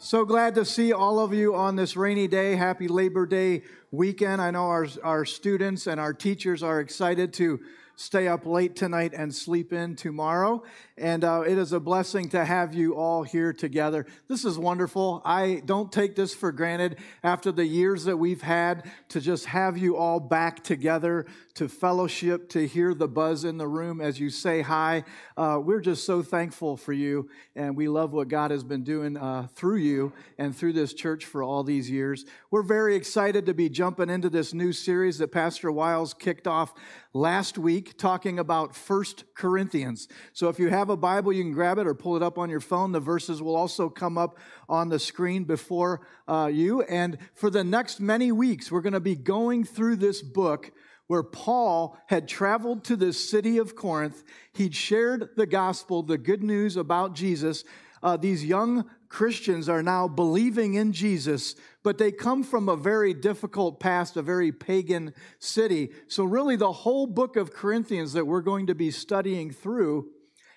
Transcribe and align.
So 0.00 0.24
glad 0.24 0.54
to 0.54 0.64
see 0.64 0.92
all 0.92 1.18
of 1.18 1.34
you 1.34 1.56
on 1.56 1.74
this 1.74 1.96
rainy 1.96 2.28
day. 2.28 2.54
Happy 2.54 2.86
Labor 2.86 3.26
Day 3.26 3.62
weekend. 3.90 4.40
I 4.40 4.52
know 4.52 4.66
our, 4.66 4.86
our 5.02 5.24
students 5.24 5.88
and 5.88 5.98
our 5.98 6.14
teachers 6.14 6.62
are 6.62 6.78
excited 6.78 7.32
to 7.32 7.58
stay 7.96 8.28
up 8.28 8.46
late 8.46 8.76
tonight 8.76 9.12
and 9.12 9.34
sleep 9.34 9.72
in 9.72 9.96
tomorrow. 9.96 10.62
And 10.96 11.24
uh, 11.24 11.42
it 11.44 11.58
is 11.58 11.72
a 11.72 11.80
blessing 11.80 12.28
to 12.28 12.44
have 12.44 12.74
you 12.74 12.94
all 12.94 13.24
here 13.24 13.52
together. 13.52 14.06
This 14.28 14.44
is 14.44 14.56
wonderful. 14.56 15.20
I 15.24 15.62
don't 15.66 15.90
take 15.90 16.14
this 16.14 16.32
for 16.32 16.52
granted 16.52 16.98
after 17.24 17.50
the 17.50 17.66
years 17.66 18.04
that 18.04 18.16
we've 18.16 18.40
had 18.40 18.88
to 19.08 19.20
just 19.20 19.46
have 19.46 19.76
you 19.76 19.96
all 19.96 20.20
back 20.20 20.62
together 20.62 21.26
to 21.58 21.68
fellowship, 21.68 22.48
to 22.48 22.68
hear 22.68 22.94
the 22.94 23.08
buzz 23.08 23.42
in 23.42 23.58
the 23.58 23.66
room 23.66 24.00
as 24.00 24.20
you 24.20 24.30
say 24.30 24.62
hi. 24.62 25.02
Uh, 25.36 25.58
we're 25.60 25.80
just 25.80 26.04
so 26.04 26.22
thankful 26.22 26.76
for 26.76 26.92
you, 26.92 27.28
and 27.56 27.76
we 27.76 27.88
love 27.88 28.12
what 28.12 28.28
God 28.28 28.52
has 28.52 28.62
been 28.62 28.84
doing 28.84 29.16
uh, 29.16 29.48
through 29.56 29.78
you 29.78 30.12
and 30.38 30.56
through 30.56 30.72
this 30.72 30.94
church 30.94 31.24
for 31.24 31.42
all 31.42 31.64
these 31.64 31.90
years. 31.90 32.24
We're 32.52 32.62
very 32.62 32.94
excited 32.94 33.44
to 33.46 33.54
be 33.54 33.68
jumping 33.68 34.08
into 34.08 34.30
this 34.30 34.54
new 34.54 34.72
series 34.72 35.18
that 35.18 35.32
Pastor 35.32 35.72
Wiles 35.72 36.14
kicked 36.14 36.46
off 36.46 36.72
last 37.12 37.58
week, 37.58 37.98
talking 37.98 38.38
about 38.38 38.76
First 38.76 39.24
Corinthians. 39.34 40.06
So 40.32 40.48
if 40.48 40.60
you 40.60 40.68
have 40.68 40.90
a 40.90 40.96
Bible, 40.96 41.32
you 41.32 41.42
can 41.42 41.52
grab 41.52 41.78
it 41.78 41.88
or 41.88 41.94
pull 41.94 42.14
it 42.14 42.22
up 42.22 42.38
on 42.38 42.50
your 42.50 42.60
phone. 42.60 42.92
The 42.92 43.00
verses 43.00 43.42
will 43.42 43.56
also 43.56 43.88
come 43.88 44.16
up 44.16 44.38
on 44.68 44.90
the 44.90 45.00
screen 45.00 45.42
before 45.42 46.06
uh, 46.28 46.50
you. 46.52 46.82
And 46.82 47.18
for 47.34 47.50
the 47.50 47.64
next 47.64 47.98
many 47.98 48.30
weeks, 48.30 48.70
we're 48.70 48.80
going 48.80 48.92
to 48.92 49.00
be 49.00 49.16
going 49.16 49.64
through 49.64 49.96
this 49.96 50.22
book 50.22 50.70
where 51.08 51.22
Paul 51.22 51.98
had 52.06 52.28
traveled 52.28 52.84
to 52.84 52.96
the 52.96 53.12
city 53.12 53.58
of 53.58 53.74
Corinth. 53.74 54.22
He'd 54.52 54.74
shared 54.74 55.30
the 55.36 55.46
gospel, 55.46 56.02
the 56.02 56.18
good 56.18 56.42
news 56.42 56.76
about 56.76 57.14
Jesus. 57.14 57.64
Uh, 58.02 58.16
these 58.16 58.44
young 58.44 58.88
Christians 59.08 59.68
are 59.68 59.82
now 59.82 60.06
believing 60.06 60.74
in 60.74 60.92
Jesus, 60.92 61.56
but 61.82 61.98
they 61.98 62.12
come 62.12 62.44
from 62.44 62.68
a 62.68 62.76
very 62.76 63.14
difficult 63.14 63.80
past, 63.80 64.16
a 64.16 64.22
very 64.22 64.52
pagan 64.52 65.14
city. 65.38 65.90
So, 66.08 66.24
really, 66.24 66.56
the 66.56 66.72
whole 66.72 67.06
book 67.06 67.36
of 67.36 67.52
Corinthians 67.52 68.12
that 68.12 68.26
we're 68.26 68.42
going 68.42 68.66
to 68.66 68.74
be 68.74 68.90
studying 68.90 69.50
through 69.50 70.10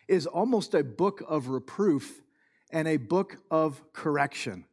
is 0.08 0.28
almost 0.28 0.73
a 0.73 0.84
book 0.84 1.23
of 1.28 1.47
reproof 1.47 2.22
and 2.72 2.88
a 2.88 2.97
book 2.97 3.38
of 3.50 3.81
correction. 3.94 4.66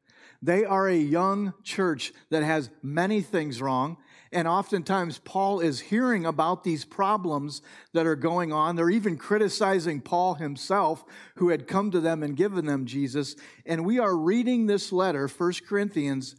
They 0.43 0.65
are 0.65 0.89
a 0.89 0.97
young 0.97 1.55
church 1.63 2.13
that 2.31 2.43
has 2.43 2.71
many 2.83 3.21
things 3.21 3.61
wrong. 3.63 3.97
And 4.33 4.47
oftentimes, 4.47 5.19
Paul 5.19 5.61
is 5.61 5.81
hearing 5.81 6.27
about 6.27 6.65
these 6.65 6.85
problems 6.85 7.63
that 7.93 8.07
are 8.07 8.17
going 8.17 8.53
on. 8.53 8.77
They're 8.77 8.91
even 8.91 9.17
criticizing 9.17 10.01
Paul 10.01 10.35
himself, 10.35 11.05
who 11.37 11.49
had 11.49 11.67
come 11.67 11.91
to 11.91 12.01
them 12.01 12.23
and 12.23 12.37
given 12.37 12.67
them 12.67 12.87
Jesus. 12.87 13.37
And 13.65 13.87
we 13.87 13.99
are 13.99 14.17
reading 14.17 14.67
this 14.67 14.93
letter, 14.93 15.29
1 15.29 15.53
Corinthians, 15.67 16.37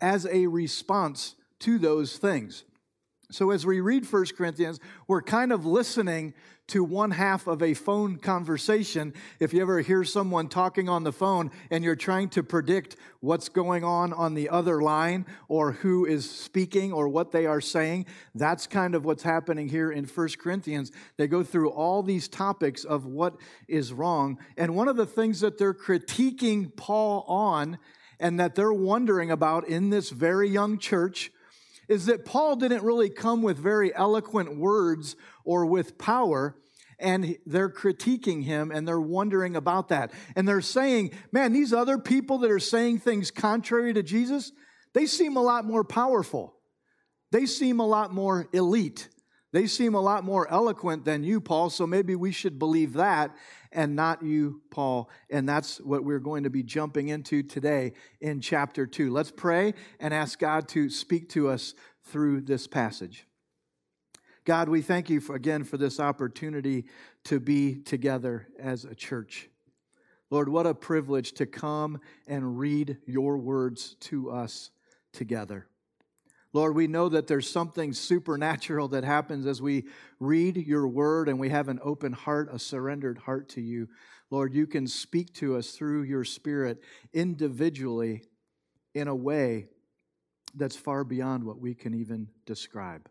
as 0.00 0.26
a 0.26 0.46
response 0.46 1.34
to 1.60 1.78
those 1.78 2.16
things. 2.16 2.64
So, 3.32 3.50
as 3.50 3.64
we 3.64 3.80
read 3.80 4.04
1 4.04 4.26
Corinthians, 4.36 4.78
we're 5.08 5.22
kind 5.22 5.52
of 5.52 5.64
listening 5.64 6.34
to 6.66 6.84
one 6.84 7.12
half 7.12 7.46
of 7.46 7.62
a 7.62 7.72
phone 7.72 8.18
conversation. 8.18 9.14
If 9.40 9.54
you 9.54 9.62
ever 9.62 9.80
hear 9.80 10.04
someone 10.04 10.48
talking 10.48 10.90
on 10.90 11.02
the 11.02 11.12
phone 11.12 11.50
and 11.70 11.82
you're 11.82 11.96
trying 11.96 12.28
to 12.30 12.42
predict 12.42 12.96
what's 13.20 13.48
going 13.48 13.84
on 13.84 14.12
on 14.12 14.34
the 14.34 14.50
other 14.50 14.82
line 14.82 15.24
or 15.48 15.72
who 15.72 16.04
is 16.04 16.30
speaking 16.30 16.92
or 16.92 17.08
what 17.08 17.32
they 17.32 17.46
are 17.46 17.62
saying, 17.62 18.04
that's 18.34 18.66
kind 18.66 18.94
of 18.94 19.06
what's 19.06 19.22
happening 19.22 19.66
here 19.66 19.90
in 19.90 20.04
1 20.04 20.28
Corinthians. 20.38 20.92
They 21.16 21.26
go 21.26 21.42
through 21.42 21.70
all 21.70 22.02
these 22.02 22.28
topics 22.28 22.84
of 22.84 23.06
what 23.06 23.36
is 23.66 23.94
wrong. 23.94 24.38
And 24.58 24.76
one 24.76 24.88
of 24.88 24.96
the 24.96 25.06
things 25.06 25.40
that 25.40 25.56
they're 25.56 25.72
critiquing 25.72 26.76
Paul 26.76 27.24
on 27.26 27.78
and 28.20 28.38
that 28.38 28.56
they're 28.56 28.74
wondering 28.74 29.30
about 29.30 29.66
in 29.66 29.88
this 29.88 30.10
very 30.10 30.50
young 30.50 30.76
church 30.76 31.32
is 31.88 32.06
that 32.06 32.24
Paul 32.24 32.56
didn't 32.56 32.82
really 32.82 33.10
come 33.10 33.42
with 33.42 33.58
very 33.58 33.94
eloquent 33.94 34.56
words 34.56 35.16
or 35.44 35.66
with 35.66 35.98
power 35.98 36.56
and 37.02 37.36
they're 37.44 37.68
critiquing 37.68 38.44
him 38.44 38.70
and 38.70 38.86
they're 38.86 39.00
wondering 39.00 39.56
about 39.56 39.88
that. 39.88 40.12
And 40.36 40.46
they're 40.46 40.60
saying, 40.60 41.10
man, 41.32 41.52
these 41.52 41.72
other 41.72 41.98
people 41.98 42.38
that 42.38 42.50
are 42.50 42.60
saying 42.60 43.00
things 43.00 43.30
contrary 43.30 43.92
to 43.92 44.02
Jesus, 44.02 44.52
they 44.94 45.06
seem 45.06 45.36
a 45.36 45.42
lot 45.42 45.64
more 45.64 45.84
powerful. 45.84 46.54
They 47.32 47.46
seem 47.46 47.80
a 47.80 47.86
lot 47.86 48.12
more 48.12 48.48
elite. 48.52 49.08
They 49.52 49.66
seem 49.66 49.94
a 49.94 50.00
lot 50.00 50.24
more 50.24 50.50
eloquent 50.50 51.04
than 51.04 51.24
you, 51.24 51.40
Paul, 51.40 51.68
so 51.68 51.86
maybe 51.86 52.14
we 52.16 52.32
should 52.32 52.58
believe 52.58 52.94
that 52.94 53.36
and 53.70 53.94
not 53.94 54.22
you, 54.22 54.62
Paul. 54.70 55.10
And 55.30 55.46
that's 55.46 55.78
what 55.78 56.04
we're 56.04 56.20
going 56.20 56.44
to 56.44 56.50
be 56.50 56.62
jumping 56.62 57.08
into 57.08 57.42
today 57.42 57.92
in 58.20 58.40
chapter 58.40 58.86
2. 58.86 59.12
Let's 59.12 59.30
pray 59.30 59.74
and 60.00 60.14
ask 60.14 60.38
God 60.38 60.68
to 60.68 60.88
speak 60.88 61.28
to 61.30 61.48
us 61.48 61.74
through 62.04 62.42
this 62.42 62.66
passage. 62.66 63.26
God, 64.44 64.68
we 64.68 64.82
thank 64.82 65.08
you 65.08 65.20
for, 65.20 65.36
again 65.36 65.64
for 65.64 65.76
this 65.76 66.00
opportunity 66.00 66.86
to 67.24 67.38
be 67.38 67.76
together 67.76 68.48
as 68.58 68.84
a 68.84 68.94
church. 68.94 69.48
Lord, 70.30 70.48
what 70.48 70.66
a 70.66 70.74
privilege 70.74 71.32
to 71.32 71.46
come 71.46 72.00
and 72.26 72.58
read 72.58 72.96
your 73.06 73.36
words 73.36 73.96
to 74.00 74.30
us 74.30 74.70
together. 75.12 75.66
Lord, 76.52 76.74
we 76.74 76.86
know 76.86 77.08
that 77.08 77.26
there's 77.26 77.50
something 77.50 77.94
supernatural 77.94 78.88
that 78.88 79.04
happens 79.04 79.46
as 79.46 79.62
we 79.62 79.84
read 80.20 80.56
your 80.56 80.86
word 80.86 81.28
and 81.28 81.38
we 81.38 81.48
have 81.48 81.68
an 81.68 81.80
open 81.82 82.12
heart, 82.12 82.48
a 82.52 82.58
surrendered 82.58 83.18
heart 83.18 83.48
to 83.50 83.62
you. 83.62 83.88
Lord, 84.30 84.54
you 84.54 84.66
can 84.66 84.86
speak 84.86 85.32
to 85.34 85.56
us 85.56 85.70
through 85.70 86.02
your 86.02 86.24
spirit 86.24 86.82
individually 87.14 88.22
in 88.94 89.08
a 89.08 89.14
way 89.14 89.66
that's 90.54 90.76
far 90.76 91.04
beyond 91.04 91.44
what 91.44 91.58
we 91.58 91.74
can 91.74 91.94
even 91.94 92.28
describe. 92.44 93.08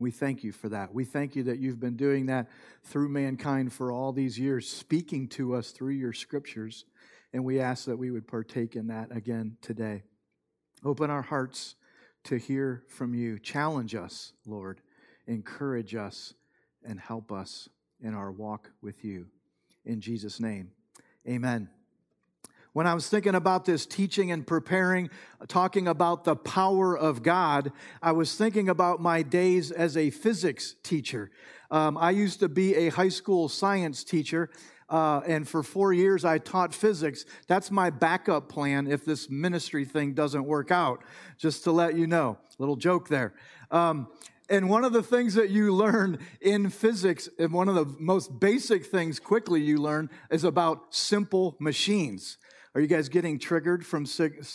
We 0.00 0.10
thank 0.10 0.42
you 0.42 0.50
for 0.50 0.68
that. 0.70 0.92
We 0.92 1.04
thank 1.04 1.36
you 1.36 1.44
that 1.44 1.60
you've 1.60 1.78
been 1.78 1.96
doing 1.96 2.26
that 2.26 2.48
through 2.82 3.08
mankind 3.08 3.72
for 3.72 3.92
all 3.92 4.12
these 4.12 4.36
years, 4.36 4.68
speaking 4.68 5.28
to 5.28 5.54
us 5.54 5.70
through 5.70 5.94
your 5.94 6.12
scriptures. 6.12 6.84
And 7.32 7.44
we 7.44 7.60
ask 7.60 7.84
that 7.84 7.96
we 7.96 8.10
would 8.10 8.26
partake 8.26 8.74
in 8.74 8.88
that 8.88 9.14
again 9.16 9.56
today. 9.62 10.02
Open 10.84 11.10
our 11.10 11.22
hearts 11.22 11.76
to 12.24 12.36
hear 12.36 12.82
from 12.88 13.14
you. 13.14 13.38
Challenge 13.38 13.94
us, 13.94 14.32
Lord. 14.46 14.80
Encourage 15.26 15.94
us 15.94 16.34
and 16.84 16.98
help 17.00 17.32
us 17.32 17.68
in 18.00 18.14
our 18.14 18.30
walk 18.30 18.70
with 18.82 19.04
you. 19.04 19.26
In 19.84 20.00
Jesus' 20.00 20.40
name, 20.40 20.70
amen. 21.28 21.68
When 22.74 22.88
I 22.88 22.94
was 22.94 23.08
thinking 23.08 23.36
about 23.36 23.66
this 23.66 23.86
teaching 23.86 24.32
and 24.32 24.44
preparing, 24.44 25.08
talking 25.46 25.86
about 25.86 26.24
the 26.24 26.34
power 26.34 26.98
of 26.98 27.22
God, 27.22 27.70
I 28.02 28.10
was 28.10 28.34
thinking 28.34 28.68
about 28.68 29.00
my 29.00 29.22
days 29.22 29.70
as 29.70 29.96
a 29.96 30.10
physics 30.10 30.74
teacher. 30.82 31.30
Um, 31.70 31.96
I 31.96 32.10
used 32.10 32.40
to 32.40 32.48
be 32.48 32.74
a 32.74 32.88
high 32.88 33.10
school 33.10 33.48
science 33.48 34.02
teacher, 34.02 34.50
uh, 34.88 35.20
and 35.26 35.48
for 35.48 35.62
four 35.62 35.92
years 35.92 36.24
I 36.24 36.38
taught 36.38 36.74
physics. 36.74 37.24
That's 37.46 37.70
my 37.70 37.90
backup 37.90 38.48
plan 38.48 38.86
if 38.86 39.04
this 39.04 39.30
ministry 39.30 39.84
thing 39.84 40.14
doesn't 40.14 40.44
work 40.44 40.70
out, 40.70 41.02
just 41.38 41.64
to 41.64 41.72
let 41.72 41.96
you 41.96 42.06
know. 42.06 42.38
Little 42.58 42.76
joke 42.76 43.08
there. 43.08 43.34
Um, 43.70 44.08
and 44.50 44.68
one 44.68 44.84
of 44.84 44.92
the 44.92 45.02
things 45.02 45.34
that 45.34 45.48
you 45.50 45.74
learn 45.74 46.18
in 46.40 46.68
physics, 46.68 47.28
and 47.38 47.52
one 47.52 47.68
of 47.68 47.74
the 47.74 47.86
most 47.98 48.38
basic 48.38 48.84
things 48.84 49.18
quickly 49.18 49.62
you 49.62 49.78
learn, 49.78 50.10
is 50.30 50.44
about 50.44 50.94
simple 50.94 51.56
machines. 51.58 52.36
Are 52.76 52.80
you 52.80 52.88
guys 52.88 53.08
getting 53.08 53.38
triggered 53.38 53.86
from 53.86 54.04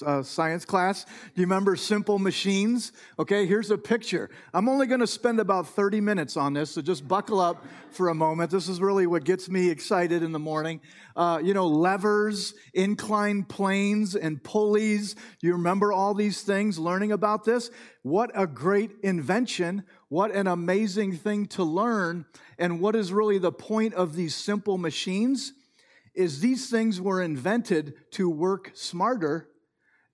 uh, 0.06 0.24
science 0.24 0.66
class? 0.66 1.06
Do 1.06 1.12
you 1.36 1.44
remember 1.44 1.78
simple 1.78 2.20
machines? 2.20 2.92
Okay, 3.18 3.46
here's 3.46 3.72
a 3.72 3.78
picture. 3.78 4.30
I'm 4.54 4.68
only 4.68 4.88
going 4.88 5.00
to 5.00 5.08
spend 5.08 5.40
about 5.40 5.70
30 5.70 6.02
minutes 6.02 6.36
on 6.36 6.52
this, 6.52 6.72
so 6.72 6.82
just 6.82 7.08
buckle 7.08 7.40
up 7.40 7.66
for 7.92 8.10
a 8.10 8.14
moment. 8.14 8.52
This 8.52 8.68
is 8.68 8.82
really 8.82 9.08
what 9.08 9.24
gets 9.24 9.48
me 9.48 9.70
excited 9.70 10.22
in 10.22 10.34
the 10.34 10.40
morning. 10.40 10.82
Uh, 11.16 11.40
you 11.42 11.54
know, 11.54 11.66
levers, 11.66 12.56
inclined 12.74 13.48
planes, 13.48 14.18
and 14.18 14.44
pulleys. 14.44 15.16
You 15.40 15.54
remember 15.54 15.94
all 15.94 16.14
these 16.14 16.42
things, 16.42 16.78
learning 16.78 17.14
about 17.14 17.46
this? 17.46 17.72
What 18.02 18.32
a 18.36 18.48
great 18.48 18.92
invention. 19.02 19.86
What 20.10 20.32
an 20.32 20.48
amazing 20.48 21.16
thing 21.16 21.46
to 21.48 21.64
learn. 21.64 22.26
And 22.58 22.82
what 22.82 22.98
is 22.98 23.14
really 23.14 23.38
the 23.38 23.54
point 23.54 23.94
of 23.94 24.18
these 24.18 24.36
simple 24.36 24.78
machines? 24.78 25.54
Is 26.14 26.40
these 26.40 26.70
things 26.70 27.00
were 27.00 27.22
invented 27.22 27.94
to 28.12 28.30
work 28.30 28.72
smarter 28.74 29.50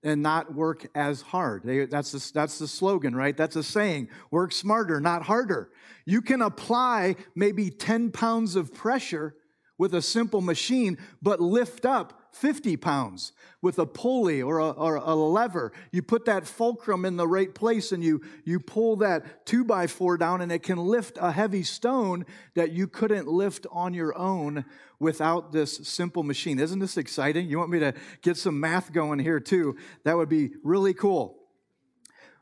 and 0.02 0.22
not 0.22 0.54
work 0.54 0.86
as 0.94 1.20
hard. 1.20 1.62
That's, 1.90 2.12
the, 2.12 2.32
that's 2.32 2.58
the 2.58 2.68
slogan, 2.68 3.16
right? 3.16 3.36
That's 3.36 3.56
a 3.56 3.62
saying. 3.62 4.08
Work 4.30 4.52
smarter, 4.52 5.00
not 5.00 5.22
harder. 5.22 5.70
You 6.04 6.22
can 6.22 6.42
apply 6.42 7.16
maybe 7.34 7.70
10 7.70 8.12
pounds 8.12 8.54
of 8.54 8.72
pressure 8.72 9.34
with 9.78 9.94
a 9.94 10.02
simple 10.02 10.40
machine, 10.40 10.98
but 11.20 11.40
lift 11.40 11.84
up 11.84 12.25
50 12.36 12.76
pounds 12.76 13.32
with 13.62 13.78
a 13.78 13.86
pulley 13.86 14.42
or 14.42 14.58
a, 14.58 14.70
or 14.70 14.96
a, 14.96 15.14
lever. 15.14 15.72
You 15.90 16.02
put 16.02 16.26
that 16.26 16.46
fulcrum 16.46 17.04
in 17.04 17.16
the 17.16 17.26
right 17.26 17.52
place 17.54 17.92
and 17.92 18.04
you, 18.04 18.22
you 18.44 18.60
pull 18.60 18.96
that 18.96 19.46
two 19.46 19.64
by 19.64 19.86
four 19.86 20.18
down, 20.18 20.40
and 20.42 20.52
it 20.52 20.62
can 20.62 20.78
lift 20.78 21.18
a 21.20 21.32
heavy 21.32 21.62
stone 21.62 22.26
that 22.54 22.72
you 22.72 22.86
couldn't 22.86 23.26
lift 23.26 23.66
on 23.72 23.94
your 23.94 24.16
own 24.16 24.64
without 24.98 25.52
this 25.52 25.76
simple 25.88 26.22
machine. 26.22 26.58
Isn't 26.58 26.78
this 26.78 26.96
exciting? 26.96 27.48
You 27.48 27.58
want 27.58 27.70
me 27.70 27.80
to 27.80 27.94
get 28.22 28.36
some 28.36 28.60
math 28.60 28.92
going 28.92 29.18
here 29.18 29.40
too? 29.40 29.76
That 30.04 30.16
would 30.16 30.28
be 30.28 30.50
really 30.62 30.94
cool. 30.94 31.38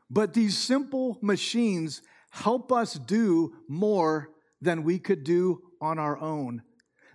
But 0.09 0.33
these 0.33 0.57
simple 0.57 1.17
machines 1.21 2.01
help 2.31 2.71
us 2.71 2.93
do 2.93 3.55
more 3.67 4.29
than 4.61 4.83
we 4.83 4.99
could 4.99 5.23
do 5.23 5.61
on 5.81 5.99
our 5.99 6.17
own. 6.17 6.61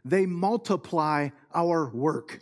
They 0.05 0.27
multiply 0.27 1.29
our 1.55 1.91
work. 1.95 2.41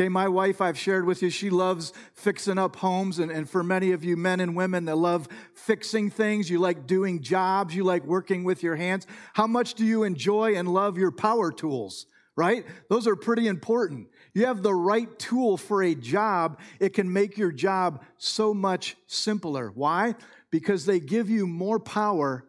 Okay, 0.00 0.08
my 0.08 0.28
wife, 0.28 0.62
I've 0.62 0.78
shared 0.78 1.04
with 1.04 1.20
you, 1.20 1.28
she 1.28 1.50
loves 1.50 1.92
fixing 2.14 2.56
up 2.56 2.76
homes. 2.76 3.18
And, 3.18 3.30
and 3.30 3.46
for 3.46 3.62
many 3.62 3.92
of 3.92 4.02
you 4.02 4.16
men 4.16 4.40
and 4.40 4.56
women 4.56 4.86
that 4.86 4.96
love 4.96 5.28
fixing 5.52 6.08
things, 6.08 6.48
you 6.48 6.58
like 6.58 6.86
doing 6.86 7.20
jobs, 7.20 7.74
you 7.74 7.84
like 7.84 8.06
working 8.06 8.42
with 8.42 8.62
your 8.62 8.76
hands. 8.76 9.06
How 9.34 9.46
much 9.46 9.74
do 9.74 9.84
you 9.84 10.04
enjoy 10.04 10.56
and 10.56 10.72
love 10.72 10.96
your 10.96 11.10
power 11.10 11.52
tools, 11.52 12.06
right? 12.34 12.64
Those 12.88 13.06
are 13.06 13.14
pretty 13.14 13.46
important. 13.46 14.08
You 14.32 14.46
have 14.46 14.62
the 14.62 14.72
right 14.72 15.18
tool 15.18 15.58
for 15.58 15.82
a 15.82 15.94
job, 15.94 16.60
it 16.78 16.94
can 16.94 17.12
make 17.12 17.36
your 17.36 17.52
job 17.52 18.02
so 18.16 18.54
much 18.54 18.96
simpler. 19.06 19.70
Why? 19.74 20.14
Because 20.50 20.86
they 20.86 21.00
give 21.00 21.28
you 21.28 21.46
more 21.46 21.78
power 21.78 22.46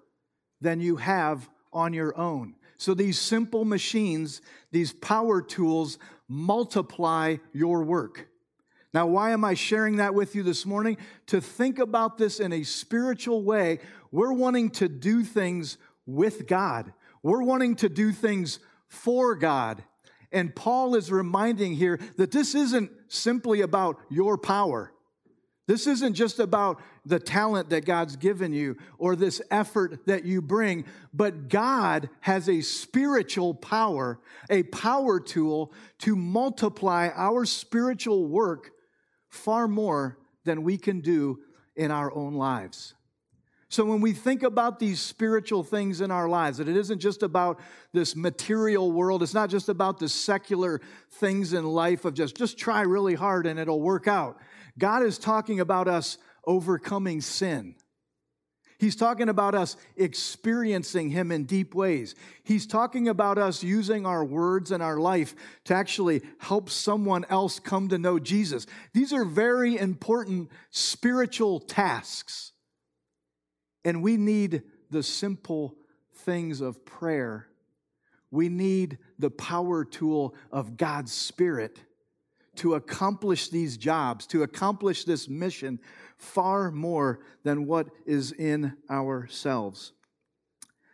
than 0.62 0.80
you 0.80 0.95
have 0.95 1.50
on 1.74 1.92
your 1.92 2.18
own. 2.18 2.56
So 2.81 2.95
these 2.95 3.19
simple 3.19 3.63
machines, 3.63 4.42
these 4.71 4.92
power 4.92 5.39
tools, 5.39 6.00
multiply 6.31 7.36
your 7.51 7.83
work. 7.83 8.30
Now, 8.94 9.06
why 9.06 9.31
am 9.31 9.44
I 9.44 9.54
sharing 9.54 9.98
that 9.98 10.13
with 10.13 10.33
you 10.33 10.44
this 10.44 10.66
morning? 10.66 10.95
To 11.28 11.42
think 11.42 11.78
about 11.78 12.18
this 12.18 12.39
in 12.39 12.54
a 12.54 12.63
spiritual 12.63 13.44
way. 13.44 13.80
We're 14.13 14.31
wanting 14.31 14.69
to 14.72 14.88
do 14.88 15.25
things 15.25 15.78
with 16.06 16.48
God, 16.48 16.94
we're 17.22 17.44
wanting 17.44 17.75
to 17.78 17.89
do 17.89 18.12
things 18.13 18.60
for 18.88 19.36
God. 19.36 19.83
And 20.31 20.56
Paul 20.56 20.95
is 20.95 21.12
reminding 21.12 21.74
here 21.74 22.00
that 22.16 22.31
this 22.31 22.56
isn't 22.56 22.89
simply 23.10 23.60
about 23.60 24.00
your 24.10 24.38
power. 24.38 24.94
This 25.68 25.88
isn't 25.88 26.13
just 26.13 26.39
about 26.39 26.81
the 27.06 27.19
talent 27.19 27.69
that 27.69 27.86
God's 27.86 28.15
given 28.15 28.53
you 28.53 28.77
or 28.98 29.15
this 29.15 29.42
effort 29.50 30.06
that 30.06 30.24
you 30.24 30.42
bring, 30.42 30.86
but 31.13 31.50
God 31.50 32.09
has 32.21 32.48
a 32.48 32.62
spiritual 32.62 33.53
power, 33.53 34.19
a 34.50 34.63
power 34.63 35.19
tool 35.19 35.74
to 36.00 36.15
multiply 36.15 37.09
our 37.15 37.45
spiritual 37.45 38.27
work 38.27 38.71
far 39.30 39.68
more 39.68 40.18
than 40.44 40.63
we 40.63 40.77
can 40.77 41.01
do 41.01 41.39
in 41.75 41.89
our 41.92 42.13
own 42.13 42.33
lives. 42.33 42.94
So, 43.69 43.86
when 43.86 44.01
we 44.01 44.12
think 44.12 44.44
about 44.44 44.80
these 44.80 45.00
spiritual 45.00 45.63
things 45.63 46.01
in 46.01 46.12
our 46.12 46.27
lives, 46.27 46.57
that 46.57 46.68
it 46.68 46.75
isn't 46.75 47.00
just 47.00 47.24
about 47.24 47.57
this 47.94 48.18
material 48.18 48.92
world, 48.92 49.24
it's 49.24 49.33
not 49.33 49.50
just 49.50 49.69
about 49.69 49.97
the 49.97 50.09
secular 50.09 50.81
things 51.09 51.54
in 51.54 51.63
life 51.65 52.04
of 52.04 52.13
just, 52.13 52.36
just 52.36 52.57
try 52.57 52.81
really 52.81 53.15
hard 53.15 53.47
and 53.47 53.57
it'll 53.57 53.80
work 53.81 54.09
out. 54.09 54.38
God 54.77 55.04
is 55.04 55.18
talking 55.18 55.62
about 55.62 55.88
us 55.88 56.18
overcoming 56.46 57.22
sin. 57.22 57.76
He's 58.82 58.96
talking 58.96 59.30
about 59.30 59.54
us 59.54 59.78
experiencing 59.96 61.12
Him 61.12 61.32
in 61.32 61.44
deep 61.44 61.76
ways. 61.76 62.16
He's 62.44 62.66
talking 62.66 63.08
about 63.08 63.38
us 63.38 63.62
using 63.62 64.08
our 64.08 64.26
words 64.26 64.72
and 64.72 64.82
our 64.82 64.98
life 64.98 65.36
to 65.66 65.76
actually 65.76 66.24
help 66.40 66.68
someone 66.68 67.24
else 67.30 67.60
come 67.60 67.90
to 67.90 68.00
know 68.00 68.18
Jesus. 68.18 68.66
These 68.92 69.14
are 69.14 69.24
very 69.24 69.78
important 69.78 70.50
spiritual 70.72 71.60
tasks. 71.60 72.54
And 73.86 74.02
we 74.02 74.18
need 74.18 74.64
the 74.90 75.04
simple 75.04 75.76
things 76.16 76.60
of 76.60 76.84
prayer. 76.84 77.48
We 78.32 78.50
need 78.50 78.98
the 79.20 79.30
power 79.30 79.86
tool 79.86 80.34
of 80.52 80.76
God's 80.76 81.12
Spirit 81.12 81.80
to 82.56 82.74
accomplish 82.74 83.50
these 83.50 83.78
jobs, 83.78 84.26
to 84.28 84.42
accomplish 84.42 85.04
this 85.04 85.30
mission 85.30 85.80
far 86.21 86.71
more 86.71 87.19
than 87.44 87.65
what 87.65 87.88
is 88.06 88.31
in 88.31 88.77
ourselves. 88.89 89.94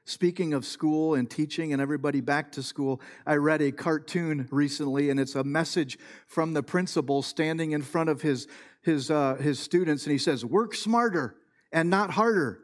Speaking 0.06 0.54
of 0.54 0.66
school 0.66 1.16
and 1.16 1.30
teaching 1.30 1.74
and 1.74 1.82
everybody 1.82 2.22
back 2.22 2.54
to 2.54 2.64
school, 2.64 3.02
I 3.26 3.36
read 3.36 3.62
a 3.62 3.74
cartoon 3.74 4.48
recently, 4.52 5.10
and 5.10 5.20
it's 5.20 5.36
a 5.36 5.44
message 5.44 6.00
from 6.28 6.54
the 6.54 6.64
principal 6.64 7.22
standing 7.22 7.72
in 7.72 7.82
front 7.82 8.10
of 8.10 8.22
his, 8.22 8.48
his, 8.82 9.12
uh, 9.12 9.36
his 9.36 9.60
students, 9.60 10.06
and 10.06 10.14
he 10.14 10.18
says, 10.18 10.46
Work 10.46 10.76
smarter 10.76 11.36
and 11.74 11.90
not 11.90 12.12
harder. 12.12 12.62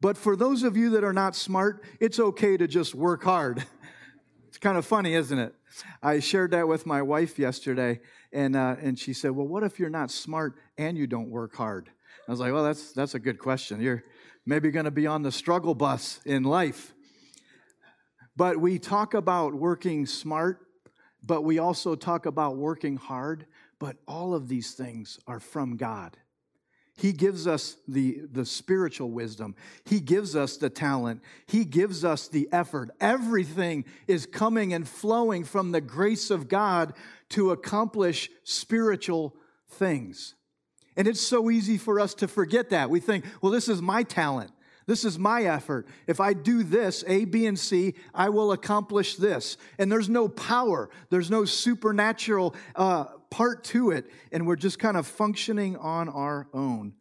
But 0.00 0.16
for 0.16 0.34
those 0.34 0.62
of 0.62 0.78
you 0.78 0.88
that 0.90 1.04
are 1.04 1.12
not 1.12 1.36
smart, 1.36 1.84
it's 2.00 2.18
okay 2.18 2.56
to 2.56 2.66
just 2.66 2.94
work 2.94 3.22
hard. 3.22 3.66
it's 4.48 4.56
kind 4.56 4.78
of 4.78 4.86
funny, 4.86 5.12
isn't 5.12 5.38
it? 5.38 5.54
I 6.02 6.20
shared 6.20 6.52
that 6.52 6.68
with 6.68 6.86
my 6.86 7.02
wife 7.02 7.38
yesterday, 7.38 8.00
and, 8.32 8.56
uh, 8.56 8.76
and 8.80 8.98
she 8.98 9.12
said, 9.12 9.32
Well, 9.32 9.46
what 9.46 9.62
if 9.62 9.78
you're 9.78 9.90
not 9.90 10.10
smart 10.10 10.54
and 10.78 10.96
you 10.96 11.06
don't 11.06 11.28
work 11.28 11.54
hard? 11.54 11.90
I 12.28 12.30
was 12.30 12.40
like, 12.40 12.52
Well, 12.52 12.64
that's, 12.64 12.92
that's 12.92 13.14
a 13.14 13.18
good 13.18 13.38
question. 13.38 13.80
You're 13.80 14.04
maybe 14.44 14.70
going 14.70 14.84
to 14.84 14.90
be 14.90 15.06
on 15.06 15.22
the 15.22 15.32
struggle 15.32 15.74
bus 15.74 16.20
in 16.26 16.44
life. 16.44 16.94
But 18.36 18.58
we 18.58 18.78
talk 18.78 19.14
about 19.14 19.54
working 19.54 20.06
smart, 20.06 20.60
but 21.26 21.42
we 21.42 21.58
also 21.58 21.94
talk 21.94 22.26
about 22.26 22.56
working 22.56 22.96
hard, 22.96 23.46
but 23.78 23.96
all 24.06 24.34
of 24.34 24.46
these 24.46 24.74
things 24.74 25.18
are 25.26 25.40
from 25.40 25.76
God. 25.76 26.16
He 26.96 27.12
gives 27.12 27.46
us 27.46 27.76
the, 27.86 28.22
the 28.30 28.44
spiritual 28.44 29.10
wisdom. 29.10 29.54
He 29.84 30.00
gives 30.00 30.36
us 30.36 30.56
the 30.56 30.68
talent. 30.68 31.22
He 31.46 31.64
gives 31.64 32.04
us 32.04 32.28
the 32.28 32.48
effort. 32.52 32.90
Everything 33.00 33.84
is 34.06 34.26
coming 34.26 34.74
and 34.74 34.86
flowing 34.86 35.44
from 35.44 35.72
the 35.72 35.80
grace 35.80 36.30
of 36.30 36.48
God 36.48 36.92
to 37.30 37.52
accomplish 37.52 38.30
spiritual 38.44 39.36
things. 39.68 40.34
And 40.98 41.06
it's 41.06 41.20
so 41.20 41.50
easy 41.50 41.78
for 41.78 42.00
us 42.00 42.12
to 42.14 42.28
forget 42.28 42.70
that. 42.70 42.90
We 42.90 42.98
think, 42.98 43.24
well, 43.40 43.52
this 43.52 43.68
is 43.68 43.80
my 43.80 44.02
talent. 44.02 44.50
This 44.86 45.04
is 45.04 45.16
my 45.16 45.44
effort. 45.44 45.86
If 46.08 46.18
I 46.18 46.32
do 46.32 46.64
this, 46.64 47.04
A, 47.06 47.24
B, 47.24 47.46
and 47.46 47.58
C, 47.58 47.94
I 48.12 48.30
will 48.30 48.50
accomplish 48.50 49.14
this. 49.14 49.56
And 49.78 49.92
there's 49.92 50.08
no 50.08 50.28
power, 50.28 50.90
there's 51.10 51.30
no 51.30 51.44
supernatural 51.44 52.56
uh, 52.74 53.04
part 53.30 53.62
to 53.64 53.92
it, 53.92 54.10
and 54.32 54.44
we're 54.44 54.56
just 54.56 54.80
kind 54.80 54.96
of 54.96 55.06
functioning 55.06 55.76
on 55.76 56.08
our 56.08 56.48
own. 56.52 56.94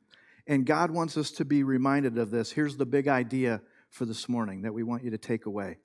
And 0.45 0.65
God 0.65 0.91
wants 0.91 1.17
us 1.17 1.31
to 1.31 1.45
be 1.45 1.63
reminded 1.63 2.19
of 2.19 2.29
this. 2.29 2.51
Here's 2.51 2.77
the 2.77 2.85
big 2.85 3.07
idea 3.07 3.61
for 3.89 4.05
this 4.05 4.29
morning 4.29 4.61
that 4.61 4.73
we 4.73 4.83
want 4.83 5.03
you 5.03 5.11
to 5.11 5.17
take 5.17 5.47
away 5.47 5.77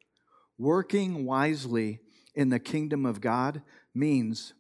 working 0.59 1.25
wisely 1.25 1.99
in 2.35 2.51
the 2.51 2.59
kingdom 2.59 3.07
of 3.07 3.21
God 3.21 3.63
means 3.95 4.53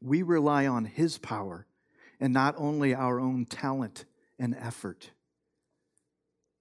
we 0.00 0.22
rely 0.22 0.66
on 0.66 0.86
His 0.86 1.18
power 1.18 1.66
and 2.20 2.32
not 2.32 2.54
only 2.58 2.94
our 2.94 3.18
own 3.18 3.46
talent 3.46 4.04
and 4.38 4.54
effort. 4.54 5.10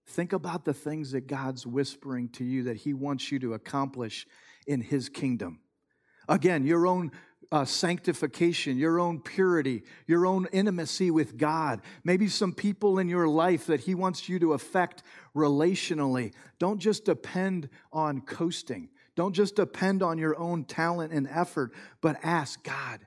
Think 0.07 0.33
about 0.33 0.65
the 0.65 0.73
things 0.73 1.11
that 1.11 1.27
God's 1.27 1.67
whispering 1.67 2.29
to 2.29 2.43
you 2.43 2.63
that 2.63 2.77
He 2.77 2.93
wants 2.93 3.31
you 3.31 3.37
to 3.39 3.53
accomplish 3.53 4.25
in 4.65 4.81
His 4.81 5.09
kingdom. 5.09 5.59
Again, 6.27 6.65
your 6.65 6.87
own 6.87 7.11
uh, 7.51 7.65
sanctification, 7.65 8.77
your 8.77 8.99
own 8.99 9.19
purity, 9.19 9.83
your 10.07 10.25
own 10.25 10.47
intimacy 10.51 11.09
with 11.11 11.37
God, 11.37 11.81
maybe 12.03 12.27
some 12.27 12.53
people 12.53 12.99
in 12.99 13.09
your 13.09 13.27
life 13.27 13.67
that 13.67 13.81
He 13.81 13.95
wants 13.95 14.29
you 14.29 14.39
to 14.39 14.53
affect 14.53 15.03
relationally. 15.35 16.33
Don't 16.59 16.79
just 16.79 17.05
depend 17.05 17.69
on 17.91 18.21
coasting, 18.21 18.89
don't 19.15 19.33
just 19.33 19.55
depend 19.55 20.01
on 20.01 20.17
your 20.17 20.37
own 20.39 20.63
talent 20.63 21.11
and 21.11 21.27
effort, 21.27 21.73
but 22.01 22.17
ask 22.23 22.63
God, 22.63 23.05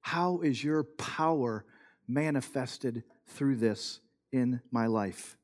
how 0.00 0.40
is 0.40 0.62
your 0.62 0.84
power 0.84 1.64
manifested 2.08 3.04
through 3.26 3.56
this 3.56 4.00
in 4.32 4.60
my 4.70 4.86
life? 4.86 5.36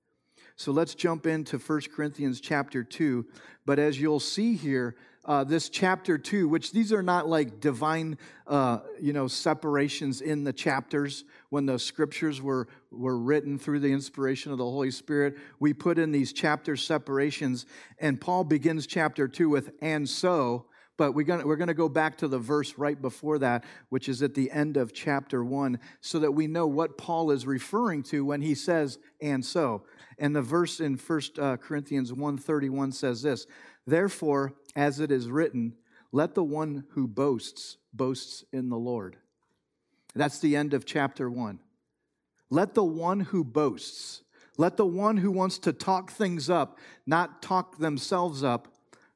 So 0.56 0.72
let's 0.72 0.94
jump 0.94 1.26
into 1.26 1.58
1 1.58 1.80
Corinthians 1.94 2.40
chapter 2.40 2.82
2. 2.82 3.26
But 3.64 3.78
as 3.78 4.00
you'll 4.00 4.20
see 4.20 4.54
here, 4.54 4.96
uh, 5.28 5.44
this 5.44 5.68
chapter 5.68 6.16
two, 6.16 6.48
which 6.48 6.72
these 6.72 6.90
are 6.90 7.02
not 7.02 7.28
like 7.28 7.60
divine, 7.60 8.16
uh, 8.46 8.78
you 8.98 9.12
know, 9.12 9.28
separations 9.28 10.22
in 10.22 10.42
the 10.42 10.54
chapters 10.54 11.24
when 11.50 11.66
the 11.66 11.78
scriptures 11.78 12.40
were, 12.40 12.66
were 12.90 13.18
written 13.18 13.58
through 13.58 13.78
the 13.78 13.92
inspiration 13.92 14.52
of 14.52 14.58
the 14.58 14.64
Holy 14.64 14.90
Spirit. 14.90 15.36
We 15.60 15.74
put 15.74 15.98
in 15.98 16.12
these 16.12 16.32
chapter 16.32 16.76
separations, 16.76 17.66
and 17.98 18.18
Paul 18.18 18.44
begins 18.44 18.86
chapter 18.86 19.28
two 19.28 19.50
with, 19.50 19.70
and 19.82 20.08
so, 20.08 20.64
but 20.98 21.12
we're 21.12 21.24
going 21.24 21.46
we're 21.46 21.56
going 21.56 21.68
to 21.68 21.74
go 21.74 21.88
back 21.88 22.18
to 22.18 22.28
the 22.28 22.38
verse 22.38 22.74
right 22.76 23.00
before 23.00 23.38
that, 23.38 23.64
which 23.88 24.08
is 24.08 24.22
at 24.22 24.34
the 24.34 24.50
end 24.50 24.76
of 24.76 24.92
chapter 24.92 25.42
one, 25.42 25.78
so 26.02 26.18
that 26.18 26.32
we 26.32 26.46
know 26.46 26.66
what 26.66 26.98
Paul 26.98 27.30
is 27.30 27.46
referring 27.46 28.02
to 28.04 28.24
when 28.24 28.42
he 28.42 28.54
says, 28.54 28.98
and 29.22 29.42
so. 29.42 29.84
And 30.18 30.36
the 30.36 30.42
verse 30.42 30.80
in 30.80 30.96
1 30.96 31.20
uh, 31.38 31.56
Corinthians 31.56 32.12
1.31 32.12 32.92
says 32.92 33.22
this, 33.22 33.46
Therefore, 33.86 34.52
as 34.74 34.98
it 34.98 35.12
is 35.12 35.30
written, 35.30 35.76
let 36.10 36.34
the 36.34 36.44
one 36.44 36.84
who 36.90 37.06
boasts 37.06 37.78
boasts 37.92 38.44
in 38.52 38.68
the 38.68 38.76
Lord. 38.76 39.16
That's 40.14 40.40
the 40.40 40.56
end 40.56 40.74
of 40.74 40.84
chapter 40.84 41.30
one. 41.30 41.60
Let 42.50 42.74
the 42.74 42.84
one 42.84 43.20
who 43.20 43.44
boasts, 43.44 44.22
let 44.56 44.76
the 44.76 44.86
one 44.86 45.18
who 45.18 45.30
wants 45.30 45.58
to 45.58 45.72
talk 45.72 46.10
things 46.10 46.50
up, 46.50 46.78
not 47.06 47.40
talk 47.42 47.78
themselves 47.78 48.42
up, 48.42 48.68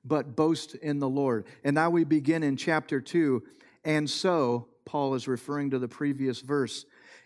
but 0.04 0.36
boast 0.36 0.74
in 0.76 0.98
the 0.98 1.08
Lord. 1.08 1.46
And 1.64 1.74
now 1.74 1.90
we 1.90 2.04
begin 2.04 2.42
in 2.42 2.56
chapter 2.56 3.00
two. 3.00 3.42
And 3.84 4.08
so, 4.08 4.68
Paul 4.84 5.14
is 5.14 5.28
referring 5.28 5.70
to 5.70 5.78
the 5.78 5.88
previous 5.88 6.40
verse. 6.40 6.84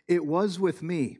It 0.08 0.24
was 0.24 0.60
with 0.60 0.82
me, 0.82 1.18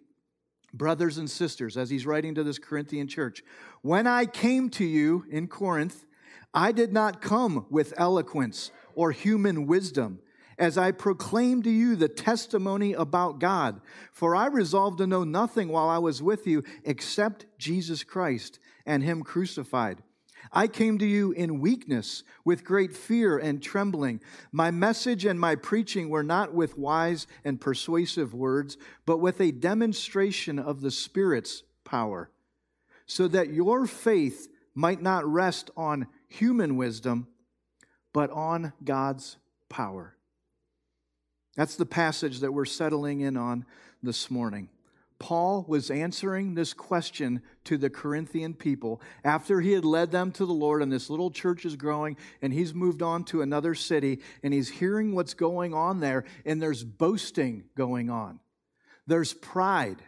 brothers 0.72 1.18
and 1.18 1.30
sisters, 1.30 1.76
as 1.76 1.90
he's 1.90 2.06
writing 2.06 2.34
to 2.34 2.44
this 2.44 2.58
Corinthian 2.58 3.08
church. 3.08 3.42
When 3.82 4.06
I 4.06 4.26
came 4.26 4.70
to 4.70 4.84
you 4.84 5.24
in 5.30 5.48
Corinth, 5.48 6.04
I 6.54 6.72
did 6.72 6.92
not 6.92 7.20
come 7.20 7.66
with 7.70 7.94
eloquence 7.96 8.70
or 8.94 9.10
human 9.12 9.66
wisdom 9.66 10.20
as 10.58 10.78
I 10.78 10.90
proclaimed 10.90 11.64
to 11.64 11.70
you 11.70 11.96
the 11.96 12.08
testimony 12.08 12.94
about 12.94 13.38
God. 13.38 13.80
For 14.12 14.34
I 14.34 14.46
resolved 14.46 14.98
to 14.98 15.06
know 15.06 15.24
nothing 15.24 15.68
while 15.68 15.88
I 15.88 15.98
was 15.98 16.22
with 16.22 16.46
you 16.46 16.62
except 16.84 17.46
Jesus 17.58 18.04
Christ 18.04 18.58
and 18.86 19.02
Him 19.02 19.22
crucified. 19.22 20.02
I 20.52 20.68
came 20.68 20.98
to 20.98 21.06
you 21.06 21.32
in 21.32 21.60
weakness, 21.60 22.22
with 22.44 22.64
great 22.64 22.92
fear 22.92 23.38
and 23.38 23.62
trembling. 23.62 24.20
My 24.52 24.70
message 24.70 25.24
and 25.24 25.38
my 25.38 25.54
preaching 25.56 26.08
were 26.08 26.22
not 26.22 26.54
with 26.54 26.78
wise 26.78 27.26
and 27.44 27.60
persuasive 27.60 28.34
words, 28.34 28.76
but 29.04 29.18
with 29.18 29.40
a 29.40 29.52
demonstration 29.52 30.58
of 30.58 30.80
the 30.80 30.90
Spirit's 30.90 31.62
power, 31.84 32.30
so 33.06 33.28
that 33.28 33.52
your 33.52 33.86
faith 33.86 34.48
might 34.74 35.02
not 35.02 35.24
rest 35.24 35.70
on 35.76 36.06
human 36.28 36.76
wisdom, 36.76 37.28
but 38.12 38.30
on 38.30 38.72
God's 38.84 39.36
power. 39.68 40.16
That's 41.56 41.76
the 41.76 41.86
passage 41.86 42.40
that 42.40 42.52
we're 42.52 42.66
settling 42.66 43.20
in 43.20 43.36
on 43.36 43.64
this 44.02 44.30
morning. 44.30 44.68
Paul 45.18 45.64
was 45.66 45.90
answering 45.90 46.54
this 46.54 46.72
question 46.72 47.42
to 47.64 47.78
the 47.78 47.90
Corinthian 47.90 48.54
people 48.54 49.00
after 49.24 49.60
he 49.60 49.72
had 49.72 49.84
led 49.84 50.10
them 50.10 50.30
to 50.32 50.44
the 50.46 50.52
Lord, 50.52 50.82
and 50.82 50.92
this 50.92 51.08
little 51.08 51.30
church 51.30 51.64
is 51.64 51.76
growing, 51.76 52.16
and 52.42 52.52
he's 52.52 52.74
moved 52.74 53.02
on 53.02 53.24
to 53.24 53.42
another 53.42 53.74
city, 53.74 54.20
and 54.42 54.52
he's 54.52 54.68
hearing 54.68 55.14
what's 55.14 55.34
going 55.34 55.72
on 55.72 56.00
there, 56.00 56.24
and 56.44 56.60
there's 56.60 56.84
boasting 56.84 57.64
going 57.74 58.10
on. 58.10 58.40
There's 59.06 59.32
pride 59.32 60.02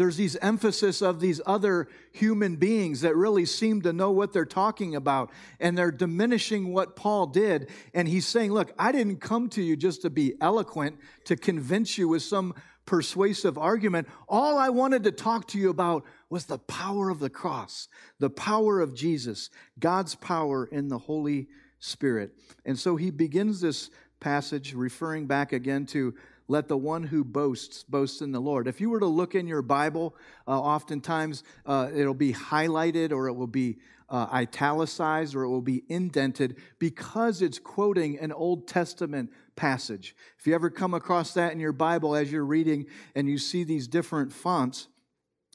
there's 0.00 0.16
these 0.16 0.36
emphasis 0.36 1.02
of 1.02 1.20
these 1.20 1.42
other 1.44 1.86
human 2.10 2.56
beings 2.56 3.02
that 3.02 3.14
really 3.14 3.44
seem 3.44 3.82
to 3.82 3.92
know 3.92 4.10
what 4.10 4.32
they're 4.32 4.46
talking 4.46 4.96
about 4.96 5.30
and 5.60 5.76
they're 5.76 5.90
diminishing 5.90 6.72
what 6.72 6.96
Paul 6.96 7.26
did 7.26 7.68
and 7.92 8.08
he's 8.08 8.26
saying 8.26 8.50
look 8.50 8.72
I 8.78 8.92
didn't 8.92 9.20
come 9.20 9.50
to 9.50 9.62
you 9.62 9.76
just 9.76 10.00
to 10.00 10.08
be 10.08 10.36
eloquent 10.40 10.98
to 11.26 11.36
convince 11.36 11.98
you 11.98 12.08
with 12.08 12.22
some 12.22 12.54
persuasive 12.90 13.56
argument 13.56 14.08
all 14.28 14.58
I 14.58 14.70
wanted 14.70 15.04
to 15.04 15.12
talk 15.12 15.46
to 15.48 15.58
you 15.60 15.70
about 15.70 16.04
was 16.28 16.46
the 16.46 16.58
power 16.58 17.08
of 17.08 17.20
the 17.20 17.30
cross 17.30 17.86
the 18.18 18.28
power 18.28 18.80
of 18.80 18.96
Jesus 18.96 19.48
God's 19.78 20.16
power 20.16 20.66
in 20.66 20.88
the 20.88 20.98
Holy 20.98 21.46
Spirit 21.78 22.34
and 22.64 22.76
so 22.76 22.96
he 22.96 23.12
begins 23.12 23.60
this 23.60 23.90
passage 24.18 24.74
referring 24.74 25.28
back 25.28 25.52
again 25.52 25.86
to 25.86 26.16
let 26.48 26.66
the 26.66 26.76
one 26.76 27.04
who 27.04 27.22
boasts 27.22 27.84
boast 27.84 28.22
in 28.22 28.32
the 28.32 28.40
Lord. 28.40 28.66
If 28.66 28.80
you 28.80 28.90
were 28.90 28.98
to 28.98 29.06
look 29.06 29.36
in 29.36 29.46
your 29.46 29.62
Bible, 29.62 30.16
uh, 30.48 30.60
oftentimes 30.60 31.44
uh, 31.64 31.90
it'll 31.94 32.12
be 32.12 32.32
highlighted 32.32 33.12
or 33.12 33.28
it 33.28 33.34
will 33.34 33.46
be 33.46 33.78
uh, 34.10 34.26
italicized 34.32 35.34
or 35.34 35.44
it 35.44 35.48
will 35.48 35.60
be 35.60 35.84
indented 35.88 36.56
because 36.78 37.42
it's 37.42 37.58
quoting 37.58 38.18
an 38.18 38.32
Old 38.32 38.66
Testament 38.66 39.30
passage. 39.56 40.16
If 40.38 40.46
you 40.46 40.54
ever 40.54 40.70
come 40.70 40.94
across 40.94 41.32
that 41.34 41.52
in 41.52 41.60
your 41.60 41.72
Bible 41.72 42.16
as 42.16 42.32
you're 42.32 42.44
reading 42.44 42.86
and 43.14 43.28
you 43.28 43.38
see 43.38 43.62
these 43.62 43.86
different 43.86 44.32
fonts, 44.32 44.88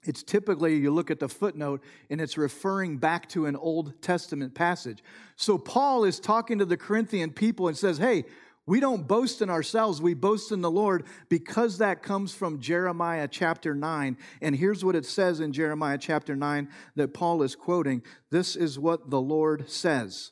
it's 0.06 0.24
typically 0.24 0.78
you 0.78 0.92
look 0.92 1.12
at 1.12 1.20
the 1.20 1.28
footnote 1.28 1.84
and 2.10 2.22
it's 2.22 2.38
referring 2.38 2.98
back 2.98 3.28
to 3.30 3.48
an 3.48 3.56
Old 3.56 4.02
Testament 4.02 4.54
passage. 4.54 5.04
So 5.36 5.58
Paul 5.58 6.04
is 6.04 6.20
talking 6.20 6.60
to 6.60 6.66
the 6.66 6.78
Corinthian 6.78 7.32
people 7.32 7.68
and 7.68 7.76
says, 7.76 7.98
Hey, 7.98 8.26
we 8.68 8.80
don't 8.80 9.08
boast 9.08 9.44
in 9.44 9.50
ourselves, 9.52 10.02
we 10.02 10.16
boast 10.16 10.52
in 10.52 10.62
the 10.62 10.72
Lord 10.72 11.06
because 11.30 11.78
that 11.78 12.02
comes 12.02 12.34
from 12.34 12.60
Jeremiah 12.60 13.28
chapter 13.28 13.76
9. 13.76 14.18
And 14.42 14.56
here's 14.56 14.84
what 14.84 14.96
it 14.96 15.06
says 15.06 15.40
in 15.40 15.54
Jeremiah 15.54 16.00
chapter 16.00 16.36
9 16.36 16.70
that 16.96 17.14
Paul 17.14 17.44
is 17.44 17.56
quoting. 17.56 18.02
This 18.32 18.56
is 18.56 18.80
what 18.80 19.12
the 19.12 19.22
Lord 19.22 19.70
says 19.70 20.32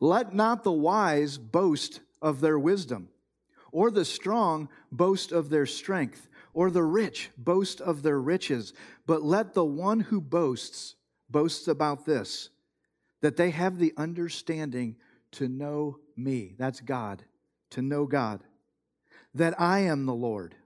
Let 0.00 0.34
not 0.34 0.64
the 0.64 0.72
wise 0.72 1.36
boast 1.36 2.00
of 2.22 2.40
their 2.40 2.58
wisdom, 2.58 3.10
or 3.72 3.90
the 3.90 4.06
strong 4.06 4.70
boast 4.90 5.30
of 5.30 5.50
their 5.50 5.66
strength, 5.66 6.28
or 6.54 6.70
the 6.70 6.82
rich 6.82 7.30
boast 7.36 7.78
of 7.82 8.02
their 8.02 8.20
riches, 8.20 8.72
but 9.06 9.22
let 9.22 9.52
the 9.52 9.66
one 9.66 10.00
who 10.00 10.18
boasts 10.18 10.94
boast 11.28 11.68
about 11.68 12.06
this, 12.06 12.48
that 13.20 13.36
they 13.36 13.50
have 13.50 13.76
the 13.76 13.92
understanding 13.98 14.96
to 15.32 15.46
know 15.46 15.98
me. 16.16 16.54
That's 16.56 16.80
God 16.80 17.22
to 17.74 17.82
know 17.82 18.06
God, 18.06 18.42
that 19.34 19.60
I 19.60 19.80
am 19.80 20.06
the 20.06 20.14
Lord 20.14 20.56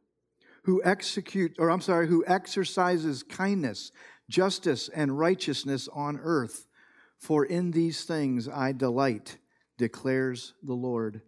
who 0.68 0.82
execute 0.84 1.56
or 1.58 1.70
I'm 1.70 1.80
sorry, 1.80 2.08
who 2.08 2.22
exercises 2.26 3.22
kindness, 3.22 3.90
justice 4.28 4.90
and 4.94 5.18
righteousness 5.18 5.88
on 5.94 6.20
earth, 6.22 6.66
for 7.16 7.42
in 7.42 7.70
these 7.70 8.04
things 8.04 8.46
I 8.50 8.72
delight, 8.72 9.38
declares 9.78 10.52
the 10.62 10.74
Lord. 10.74 11.22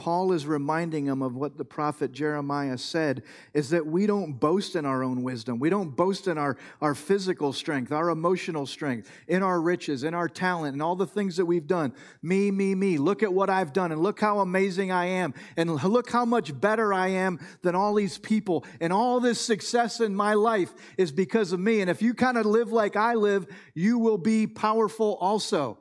Paul 0.00 0.32
is 0.32 0.46
reminding 0.46 1.04
them 1.04 1.20
of 1.20 1.36
what 1.36 1.58
the 1.58 1.64
prophet 1.64 2.10
Jeremiah 2.10 2.78
said 2.78 3.22
is 3.52 3.68
that 3.68 3.86
we 3.86 4.06
don't 4.06 4.32
boast 4.32 4.74
in 4.74 4.86
our 4.86 5.02
own 5.02 5.22
wisdom. 5.22 5.58
We 5.58 5.68
don't 5.68 5.94
boast 5.94 6.26
in 6.26 6.38
our, 6.38 6.56
our 6.80 6.94
physical 6.94 7.52
strength, 7.52 7.92
our 7.92 8.08
emotional 8.08 8.64
strength, 8.64 9.10
in 9.28 9.42
our 9.42 9.60
riches, 9.60 10.02
in 10.02 10.14
our 10.14 10.26
talent, 10.26 10.72
and 10.72 10.82
all 10.82 10.96
the 10.96 11.06
things 11.06 11.36
that 11.36 11.44
we've 11.44 11.66
done. 11.66 11.92
Me, 12.22 12.50
me, 12.50 12.74
me. 12.74 12.96
Look 12.96 13.22
at 13.22 13.34
what 13.34 13.50
I've 13.50 13.74
done 13.74 13.92
and 13.92 14.02
look 14.02 14.18
how 14.18 14.38
amazing 14.38 14.90
I 14.90 15.04
am. 15.04 15.34
And 15.58 15.70
look 15.70 16.10
how 16.10 16.24
much 16.24 16.58
better 16.58 16.94
I 16.94 17.08
am 17.08 17.38
than 17.60 17.74
all 17.74 17.92
these 17.92 18.16
people. 18.16 18.64
And 18.80 18.94
all 18.94 19.20
this 19.20 19.38
success 19.38 20.00
in 20.00 20.14
my 20.16 20.32
life 20.32 20.72
is 20.96 21.12
because 21.12 21.52
of 21.52 21.60
me. 21.60 21.82
And 21.82 21.90
if 21.90 22.00
you 22.00 22.14
kind 22.14 22.38
of 22.38 22.46
live 22.46 22.72
like 22.72 22.96
I 22.96 23.16
live, 23.16 23.46
you 23.74 23.98
will 23.98 24.16
be 24.16 24.46
powerful 24.46 25.18
also. 25.20 25.76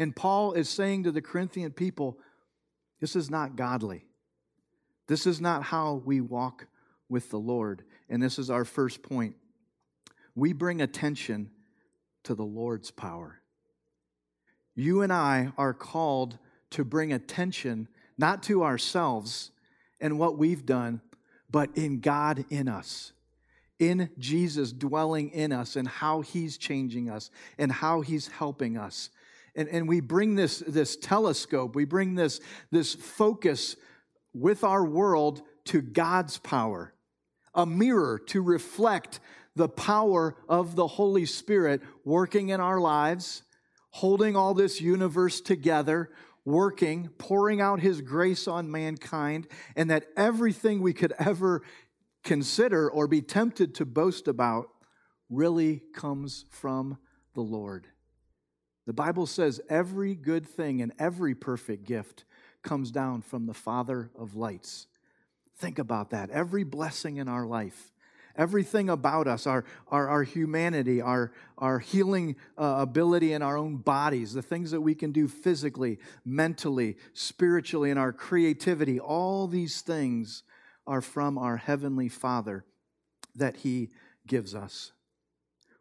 And 0.00 0.16
Paul 0.16 0.54
is 0.54 0.68
saying 0.68 1.04
to 1.04 1.12
the 1.12 1.22
Corinthian 1.22 1.70
people, 1.70 2.18
this 3.00 3.16
is 3.16 3.30
not 3.30 3.56
godly. 3.56 4.06
This 5.06 5.26
is 5.26 5.40
not 5.40 5.64
how 5.64 6.02
we 6.04 6.20
walk 6.20 6.66
with 7.08 7.30
the 7.30 7.38
Lord. 7.38 7.82
And 8.08 8.22
this 8.22 8.38
is 8.38 8.50
our 8.50 8.64
first 8.64 9.02
point. 9.02 9.34
We 10.34 10.52
bring 10.52 10.80
attention 10.80 11.50
to 12.24 12.34
the 12.34 12.44
Lord's 12.44 12.90
power. 12.90 13.40
You 14.74 15.02
and 15.02 15.12
I 15.12 15.52
are 15.58 15.74
called 15.74 16.38
to 16.70 16.84
bring 16.84 17.12
attention 17.12 17.88
not 18.16 18.42
to 18.44 18.62
ourselves 18.62 19.50
and 20.00 20.18
what 20.18 20.38
we've 20.38 20.64
done, 20.64 21.00
but 21.50 21.70
in 21.76 22.00
God 22.00 22.44
in 22.48 22.68
us, 22.68 23.12
in 23.78 24.10
Jesus 24.18 24.72
dwelling 24.72 25.30
in 25.30 25.52
us, 25.52 25.74
and 25.74 25.88
how 25.88 26.20
He's 26.20 26.56
changing 26.56 27.10
us 27.10 27.30
and 27.58 27.72
how 27.72 28.02
He's 28.02 28.28
helping 28.28 28.76
us 28.76 29.10
and, 29.54 29.68
and 29.68 29.88
we 29.88 30.00
bring 30.00 30.34
this, 30.34 30.60
this 30.60 30.96
telescope, 30.96 31.74
we 31.74 31.84
bring 31.84 32.14
this, 32.14 32.40
this 32.70 32.94
focus 32.94 33.76
with 34.32 34.64
our 34.64 34.84
world 34.84 35.42
to 35.66 35.80
God's 35.80 36.38
power, 36.38 36.94
a 37.54 37.66
mirror 37.66 38.18
to 38.28 38.42
reflect 38.42 39.20
the 39.56 39.68
power 39.68 40.36
of 40.48 40.76
the 40.76 40.86
Holy 40.86 41.26
Spirit 41.26 41.82
working 42.04 42.50
in 42.50 42.60
our 42.60 42.80
lives, 42.80 43.42
holding 43.90 44.36
all 44.36 44.54
this 44.54 44.80
universe 44.80 45.40
together, 45.40 46.10
working, 46.44 47.08
pouring 47.18 47.60
out 47.60 47.80
His 47.80 48.00
grace 48.00 48.46
on 48.46 48.70
mankind, 48.70 49.48
and 49.76 49.90
that 49.90 50.06
everything 50.16 50.80
we 50.80 50.92
could 50.92 51.12
ever 51.18 51.62
consider 52.22 52.90
or 52.90 53.06
be 53.06 53.20
tempted 53.20 53.74
to 53.74 53.84
boast 53.84 54.28
about 54.28 54.68
really 55.28 55.82
comes 55.94 56.44
from 56.50 56.98
the 57.34 57.40
Lord. 57.40 57.86
The 58.90 58.94
Bible 58.94 59.26
says 59.26 59.60
every 59.68 60.16
good 60.16 60.44
thing 60.44 60.82
and 60.82 60.92
every 60.98 61.32
perfect 61.32 61.86
gift 61.86 62.24
comes 62.64 62.90
down 62.90 63.22
from 63.22 63.46
the 63.46 63.54
Father 63.54 64.10
of 64.18 64.34
lights. 64.34 64.88
Think 65.58 65.78
about 65.78 66.10
that. 66.10 66.28
Every 66.30 66.64
blessing 66.64 67.18
in 67.18 67.28
our 67.28 67.46
life, 67.46 67.92
everything 68.34 68.90
about 68.90 69.28
us, 69.28 69.46
our, 69.46 69.64
our, 69.92 70.08
our 70.08 70.24
humanity, 70.24 71.00
our, 71.00 71.30
our 71.56 71.78
healing 71.78 72.34
uh, 72.58 72.78
ability 72.80 73.32
in 73.32 73.42
our 73.42 73.56
own 73.56 73.76
bodies, 73.76 74.32
the 74.32 74.42
things 74.42 74.72
that 74.72 74.80
we 74.80 74.96
can 74.96 75.12
do 75.12 75.28
physically, 75.28 76.00
mentally, 76.24 76.96
spiritually, 77.12 77.92
and 77.92 77.98
our 78.00 78.12
creativity, 78.12 78.98
all 78.98 79.46
these 79.46 79.82
things 79.82 80.42
are 80.84 81.00
from 81.00 81.38
our 81.38 81.58
Heavenly 81.58 82.08
Father 82.08 82.64
that 83.36 83.58
He 83.58 83.90
gives 84.26 84.52
us. 84.52 84.90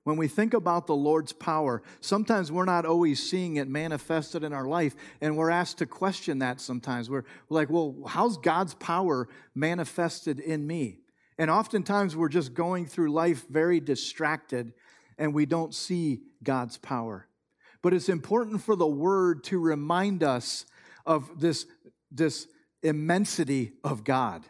When 0.10 0.18
we 0.18 0.28
think 0.28 0.56
about 0.56 0.88
the 0.88 0.96
Lord's 0.96 1.34
power, 1.34 1.84
sometimes 2.01 2.51
we're 2.51 2.66
not 2.66 2.84
always 2.84 3.22
seeing 3.22 3.58
it 3.58 3.68
manifested 3.68 4.44
in 4.44 4.54
our 4.54 4.66
life, 4.66 4.96
and 5.22 5.38
we're 5.38 5.51
asked 5.51 5.78
to 5.78 5.86
question 5.86 6.39
that 6.39 6.60
sometimes. 6.60 7.12
We're 7.12 7.25
like, 7.48 7.70
well, 7.70 7.96
how's 8.08 8.36
God's 8.36 8.74
power 8.74 9.30
manifested 9.54 10.39
in 10.39 10.66
me? 10.66 11.01
And 11.38 11.51
oftentimes 11.51 12.16
we're 12.16 12.28
just 12.28 12.56
going 12.56 12.88
through 12.88 13.12
life 13.12 13.46
very 13.50 13.80
distracted 13.80 14.74
and 15.20 15.32
we 15.32 15.46
don't 15.46 15.75
see 15.75 16.22
God's 16.42 16.80
power. 16.80 17.28
But 17.84 17.94
it's 17.94 18.10
important 18.10 18.63
for 18.63 18.75
the 18.75 18.88
word 18.88 19.44
to 19.44 19.60
remind 19.60 20.24
us 20.24 20.66
of 21.06 21.39
this, 21.39 21.68
this 22.12 22.48
immensity 22.82 23.74
of 23.84 24.04
God. 24.04 24.44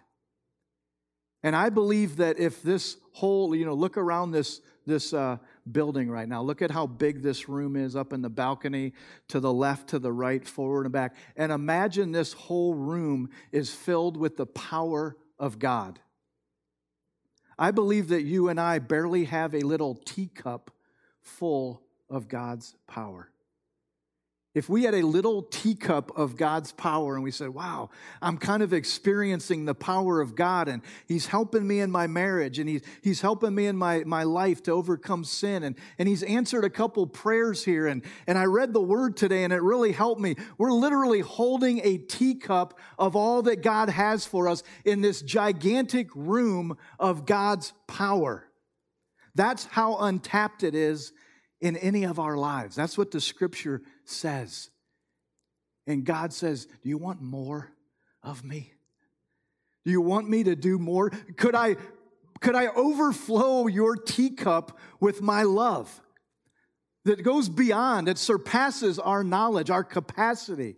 And 1.43 1.53
I 1.53 1.69
believe 1.69 2.17
that 2.17 2.39
if 2.39 2.61
this 2.61 2.95
whole, 3.13 3.53
you 3.53 3.65
know, 3.65 3.73
look 3.73 3.97
around 3.97 4.31
this, 4.31 4.61
this 4.85 5.13
uh, 5.13 5.37
building 5.71 6.09
right 6.09 6.27
now. 6.27 6.41
Look 6.41 6.61
at 6.61 6.71
how 6.71 6.87
big 6.87 7.21
this 7.21 7.49
room 7.49 7.75
is 7.75 7.95
up 7.95 8.13
in 8.13 8.21
the 8.21 8.29
balcony, 8.29 8.93
to 9.29 9.39
the 9.39 9.53
left, 9.53 9.89
to 9.89 9.99
the 9.99 10.11
right, 10.11 10.45
forward 10.45 10.85
and 10.85 10.93
back. 10.93 11.15
And 11.35 11.51
imagine 11.51 12.11
this 12.11 12.33
whole 12.33 12.73
room 12.73 13.29
is 13.51 13.69
filled 13.69 14.17
with 14.17 14.37
the 14.37 14.45
power 14.45 15.17
of 15.37 15.59
God. 15.59 15.99
I 17.57 17.71
believe 17.71 18.07
that 18.09 18.23
you 18.23 18.47
and 18.49 18.59
I 18.59 18.79
barely 18.79 19.25
have 19.25 19.53
a 19.53 19.59
little 19.61 19.95
teacup 19.95 20.71
full 21.21 21.81
of 22.09 22.27
God's 22.27 22.75
power. 22.87 23.29
If 24.59 24.67
we 24.67 24.83
had 24.83 24.93
a 24.93 25.03
little 25.03 25.43
teacup 25.43 26.11
of 26.17 26.35
God's 26.35 26.73
power 26.73 27.15
and 27.15 27.23
we 27.23 27.31
said, 27.31 27.47
Wow, 27.51 27.91
I'm 28.21 28.37
kind 28.37 28.61
of 28.61 28.73
experiencing 28.73 29.63
the 29.63 29.73
power 29.73 30.19
of 30.19 30.35
God 30.35 30.67
and 30.67 30.81
He's 31.07 31.27
helping 31.27 31.65
me 31.65 31.79
in 31.79 31.89
my 31.89 32.07
marriage 32.07 32.59
and 32.59 32.67
He's, 32.67 32.81
he's 33.01 33.21
helping 33.21 33.55
me 33.55 33.67
in 33.67 33.77
my, 33.77 34.03
my 34.03 34.23
life 34.23 34.61
to 34.63 34.71
overcome 34.71 35.23
sin. 35.23 35.63
And, 35.63 35.77
and 35.97 36.09
He's 36.09 36.23
answered 36.23 36.65
a 36.65 36.69
couple 36.69 37.07
prayers 37.07 37.63
here. 37.63 37.87
And, 37.87 38.03
and 38.27 38.37
I 38.37 38.47
read 38.47 38.73
the 38.73 38.81
word 38.81 39.15
today 39.15 39.45
and 39.45 39.53
it 39.53 39.61
really 39.61 39.93
helped 39.93 40.19
me. 40.19 40.35
We're 40.57 40.73
literally 40.73 41.21
holding 41.21 41.79
a 41.85 41.97
teacup 41.97 42.77
of 42.97 43.15
all 43.15 43.43
that 43.43 43.61
God 43.61 43.87
has 43.87 44.25
for 44.25 44.49
us 44.49 44.61
in 44.83 44.99
this 44.99 45.21
gigantic 45.21 46.09
room 46.13 46.77
of 46.99 47.25
God's 47.25 47.71
power. 47.87 48.43
That's 49.35 49.63
how 49.63 49.99
untapped 49.99 50.63
it 50.63 50.75
is 50.75 51.13
in 51.61 51.75
any 51.77 52.05
of 52.05 52.19
our 52.19 52.37
lives. 52.37 52.75
That's 52.75 52.97
what 52.97 53.11
the 53.11 53.21
scripture 53.21 53.81
says. 54.05 54.69
And 55.87 56.05
God 56.05 56.33
says, 56.33 56.65
Do 56.65 56.89
you 56.89 56.97
want 56.97 57.21
more 57.21 57.71
of 58.23 58.43
me? 58.43 58.73
Do 59.85 59.91
you 59.91 60.01
want 60.01 60.29
me 60.29 60.43
to 60.43 60.55
do 60.55 60.77
more? 60.77 61.09
Could 61.37 61.55
I, 61.55 61.75
could 62.41 62.55
I 62.55 62.67
overflow 62.67 63.67
your 63.67 63.95
teacup 63.95 64.77
with 64.99 65.21
my 65.21 65.43
love 65.43 66.01
that 67.05 67.23
goes 67.23 67.49
beyond, 67.49 68.07
that 68.07 68.17
surpasses 68.17 68.99
our 68.99 69.23
knowledge, 69.23 69.69
our 69.69 69.83
capacity? 69.83 70.75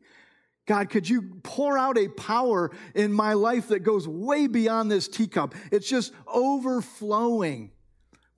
God, 0.67 0.89
could 0.89 1.09
you 1.09 1.39
pour 1.43 1.77
out 1.77 1.97
a 1.97 2.07
power 2.07 2.71
in 2.93 3.11
my 3.11 3.33
life 3.33 3.69
that 3.69 3.79
goes 3.79 4.07
way 4.07 4.47
beyond 4.47 4.91
this 4.91 5.07
teacup? 5.07 5.55
It's 5.71 5.89
just 5.89 6.13
overflowing 6.27 7.71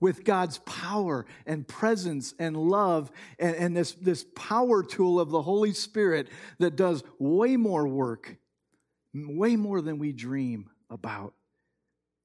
with 0.00 0.24
God's 0.24 0.58
power 0.58 1.24
and 1.46 1.66
presence 1.66 2.34
and 2.38 2.56
love 2.56 3.10
and, 3.38 3.56
and, 3.56 3.76
this, 3.76 3.92
this 3.92 4.26
power 4.34 4.82
tool 4.82 5.18
of 5.20 5.30
the 5.30 5.42
Holy 5.42 5.72
Spirit 5.72 6.28
that 6.58 6.76
does 6.76 7.02
way 7.18 7.56
more 7.56 7.86
work, 7.86 8.36
way 9.14 9.56
more 9.56 9.80
than 9.80 9.98
we 9.98 10.12
dream 10.12 10.68
about. 10.90 11.34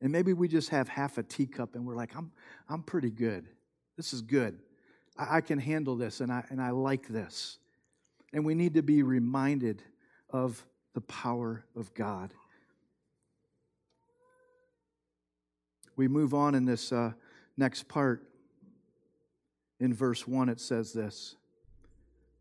And 0.01 0.11
maybe 0.11 0.33
we 0.33 0.47
just 0.47 0.69
have 0.69 0.87
half 0.87 1.17
a 1.17 1.23
teacup 1.23 1.75
and 1.75 1.85
we're 1.85 1.95
like, 1.95 2.15
I'm, 2.15 2.31
I'm 2.67 2.83
pretty 2.83 3.11
good. 3.11 3.45
This 3.97 4.13
is 4.13 4.21
good. 4.21 4.59
I, 5.17 5.37
I 5.37 5.41
can 5.41 5.59
handle 5.59 5.95
this 5.95 6.21
and 6.21 6.31
I, 6.31 6.43
and 6.49 6.61
I 6.61 6.71
like 6.71 7.07
this. 7.07 7.59
And 8.33 8.45
we 8.45 8.55
need 8.55 8.75
to 8.75 8.83
be 8.83 9.03
reminded 9.03 9.83
of 10.29 10.65
the 10.93 11.01
power 11.01 11.65
of 11.75 11.93
God. 11.93 12.33
We 15.95 16.07
move 16.07 16.33
on 16.33 16.55
in 16.55 16.65
this. 16.65 16.91
Uh, 16.91 17.11
Next 17.59 17.89
part, 17.89 18.23
in 19.81 19.93
verse 19.93 20.25
1, 20.25 20.47
it 20.47 20.61
says 20.61 20.93
this. 20.93 21.35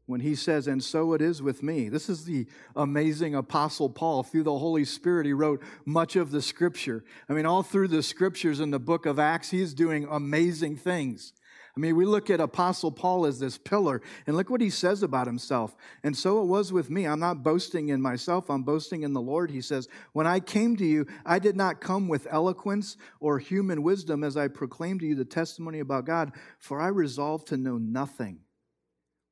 When 0.06 0.20
he 0.20 0.37
says, 0.37 0.68
and 0.68 0.80
so 0.80 1.12
it 1.12 1.20
is 1.20 1.42
with 1.42 1.60
me. 1.60 1.88
This 1.88 2.08
is 2.08 2.25
the 2.25 2.46
amazing 2.76 3.34
Apostle 3.34 3.90
Paul. 3.90 4.22
Through 4.22 4.44
the 4.44 4.56
Holy 4.56 4.84
Spirit, 4.84 5.26
he 5.26 5.32
wrote 5.32 5.60
much 5.84 6.14
of 6.14 6.30
the 6.30 6.40
scripture. 6.40 7.04
I 7.28 7.32
mean, 7.32 7.46
all 7.46 7.64
through 7.64 7.88
the 7.88 8.00
scriptures 8.00 8.60
in 8.60 8.70
the 8.70 8.78
book 8.78 9.06
of 9.06 9.18
Acts, 9.18 9.50
he's 9.50 9.75
doing 9.75 10.06
amazing 10.08 10.76
things. 10.76 11.32
I 11.78 11.80
mean, 11.80 11.95
we 11.95 12.06
look 12.06 12.28
at 12.28 12.41
Apostle 12.41 12.91
Paul 12.91 13.25
as 13.25 13.38
this 13.38 13.56
pillar, 13.56 14.02
and 14.26 14.34
look 14.36 14.50
what 14.50 14.60
he 14.60 14.69
says 14.69 15.04
about 15.04 15.28
himself. 15.28 15.76
And 16.02 16.17
so 16.17 16.43
it 16.43 16.47
was 16.47 16.73
with 16.73 16.91
me. 16.91 17.06
I'm 17.06 17.21
not 17.21 17.45
boasting 17.45 17.91
in 17.91 18.02
myself, 18.02 18.50
I'm 18.50 18.64
boasting 18.64 19.04
in 19.04 19.12
the 19.12 19.21
Lord. 19.21 19.52
He 19.52 19.60
says, 19.60 19.86
When 20.12 20.26
I 20.26 20.41
came 20.41 20.76
to 20.78 20.84
you, 20.84 21.06
I 21.25 21.38
did 21.38 21.56
not 21.56 21.80
come 21.80 22.08
with 22.08 22.26
eloquence 22.32 22.97
or 23.21 23.38
human 23.38 23.84
wisdom 23.84 24.25
as 24.25 24.36
I 24.36 24.49
proclaimed 24.49 24.99
to 25.00 25.06
you 25.06 25.14
the 25.14 25.25
testimony 25.25 25.78
about 25.78 26.04
God, 26.04 26.32
for 26.58 26.80
I 26.80 26.88
resolved 26.88 27.47
to 27.49 27.56
know 27.56 27.78
nothing 27.78 28.41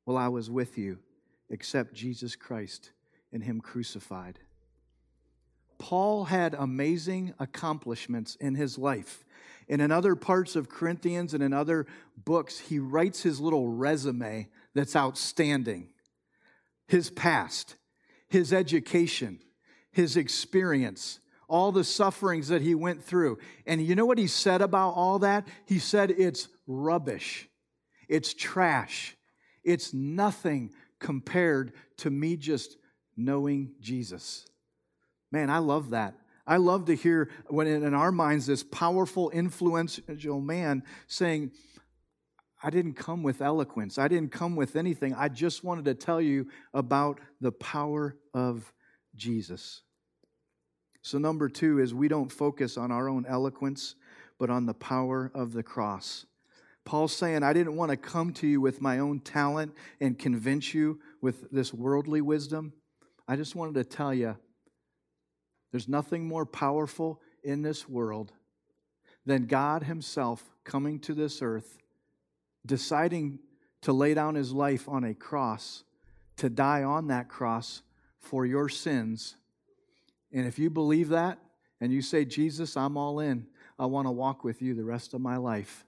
while 0.05 0.17
I 0.17 0.29
was 0.29 0.49
with 0.49 0.79
you 0.79 1.01
except 1.51 1.95
Jesus 1.95 2.37
Christ 2.37 2.93
and 3.33 3.43
Him 3.43 3.61
crucified. 3.61 4.39
Paul 5.87 6.25
had 6.25 6.53
amazing 6.55 7.33
accomplishments 7.39 8.35
in 8.41 8.57
his 8.57 8.77
life. 8.77 9.25
And 9.69 9.81
in 9.81 9.93
other 9.93 10.17
parts 10.17 10.57
of 10.57 10.69
Corinthians 10.69 11.33
and 11.33 11.45
in 11.45 11.53
other 11.53 11.87
books, 12.17 12.59
he 12.59 12.81
writes 12.81 13.23
his 13.23 13.39
little 13.39 13.69
resume 13.69 14.49
that's 14.75 14.97
outstanding 14.97 15.91
his 16.89 17.09
past, 17.09 17.77
his 18.27 18.53
education, 18.53 19.39
his 19.93 20.17
experience, 20.17 21.21
all 21.47 21.71
the 21.71 21.85
sufferings 21.85 22.49
that 22.49 22.63
he 22.63 22.75
went 22.75 23.05
through. 23.05 23.39
And 23.65 23.81
you 23.81 23.95
know 23.95 24.07
what 24.07 24.19
he 24.19 24.27
said 24.27 24.63
about 24.63 24.91
all 24.95 25.21
that? 25.21 25.47
He 25.67 25.79
said 25.79 26.11
it's 26.11 26.49
rubbish, 26.67 27.49
it's 28.09 28.35
trash, 28.35 29.17
it's 29.63 29.95
nothing 29.95 30.73
compared 30.99 31.75
to 31.99 32.11
me 32.11 32.37
just 32.37 32.77
knowing 33.17 33.71
Jesus. 33.79 34.49
Man, 35.33 35.51
I 35.51 35.59
love 35.59 35.91
that. 35.91 36.15
I 36.47 36.59
love 36.59 36.85
to 36.87 36.95
hear 36.95 37.31
when 37.49 37.67
in 37.67 37.93
our 37.93 38.13
minds 38.13 38.47
this 38.47 38.63
powerful, 38.63 39.31
influential 39.31 40.41
man 40.41 40.85
saying, 41.09 41.51
I 42.63 42.71
didn't 42.71 42.95
come 42.95 43.23
with 43.23 43.43
eloquence. 43.43 43.99
I 43.99 44.09
didn't 44.09 44.33
come 44.33 44.57
with 44.57 44.77
anything. 44.77 45.13
I 45.15 45.29
just 45.29 45.65
wanted 45.65 45.85
to 45.87 45.95
tell 45.95 46.21
you 46.21 46.49
about 46.73 47.21
the 47.41 47.53
power 47.53 48.17
of 48.33 48.73
Jesus. 49.15 49.83
So, 51.03 51.19
number 51.19 51.49
two 51.49 51.79
is 51.79 51.95
we 51.95 52.09
don't 52.09 52.33
focus 52.33 52.77
on 52.77 52.91
our 52.91 53.09
own 53.09 53.27
eloquence, 53.27 53.95
but 54.39 54.51
on 54.51 54.67
the 54.67 54.75
power 54.75 55.31
of 55.35 55.53
the 55.53 55.63
cross. 55.63 56.27
Paul's 56.85 57.15
saying, 57.15 57.43
I 57.43 57.53
didn't 57.53 57.77
want 57.77 57.91
to 57.91 57.97
come 57.97 58.33
to 58.35 58.47
you 58.47 58.61
with 58.61 58.81
my 58.81 59.01
own 59.01 59.21
talent 59.21 59.75
and 60.01 60.19
convince 60.19 60.73
you 60.73 61.01
with 61.21 61.51
this 61.51 61.75
worldly 61.75 62.21
wisdom. 62.21 62.73
I 63.29 63.37
just 63.37 63.57
wanted 63.57 63.75
to 63.75 63.85
tell 63.85 64.15
you 64.15 64.37
there's 65.71 65.89
nothing 65.89 66.27
more 66.27 66.47
powerful 66.47 67.21
in 67.43 67.63
this 67.63 67.89
world 67.89 68.33
than 69.25 69.47
God 69.47 69.83
Himself 69.83 70.43
coming 70.65 70.99
to 71.01 71.15
this 71.15 71.43
earth, 71.43 71.79
deciding 72.65 73.41
to 73.83 73.93
lay 73.93 74.15
down 74.15 74.35
His 74.35 74.53
life 74.53 74.89
on 74.89 75.05
a 75.05 75.15
cross, 75.15 75.85
to 76.37 76.49
die 76.49 76.83
on 76.83 77.09
that 77.09 77.29
cross 77.29 77.83
for 78.19 78.47
your 78.47 78.69
sins. 78.69 79.37
And 80.33 80.47
if 80.47 80.59
you 80.59 80.71
believe 80.71 81.09
that 81.11 81.39
and 81.81 81.93
you 81.93 82.03
say, 82.03 82.25
Jesus, 82.25 82.77
I'm 82.77 82.97
all 82.97 83.21
in, 83.21 83.47
I 83.79 83.87
want 83.87 84.07
to 84.07 84.13
walk 84.13 84.45
with 84.45 84.63
you 84.63 84.75
the 84.75 84.85
rest 84.85 85.15
of 85.15 85.21
my 85.21 85.37
life, 85.37 85.85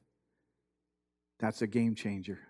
that's 1.39 1.63
a 1.63 1.67
game 1.67 1.95
changer. 1.95 2.41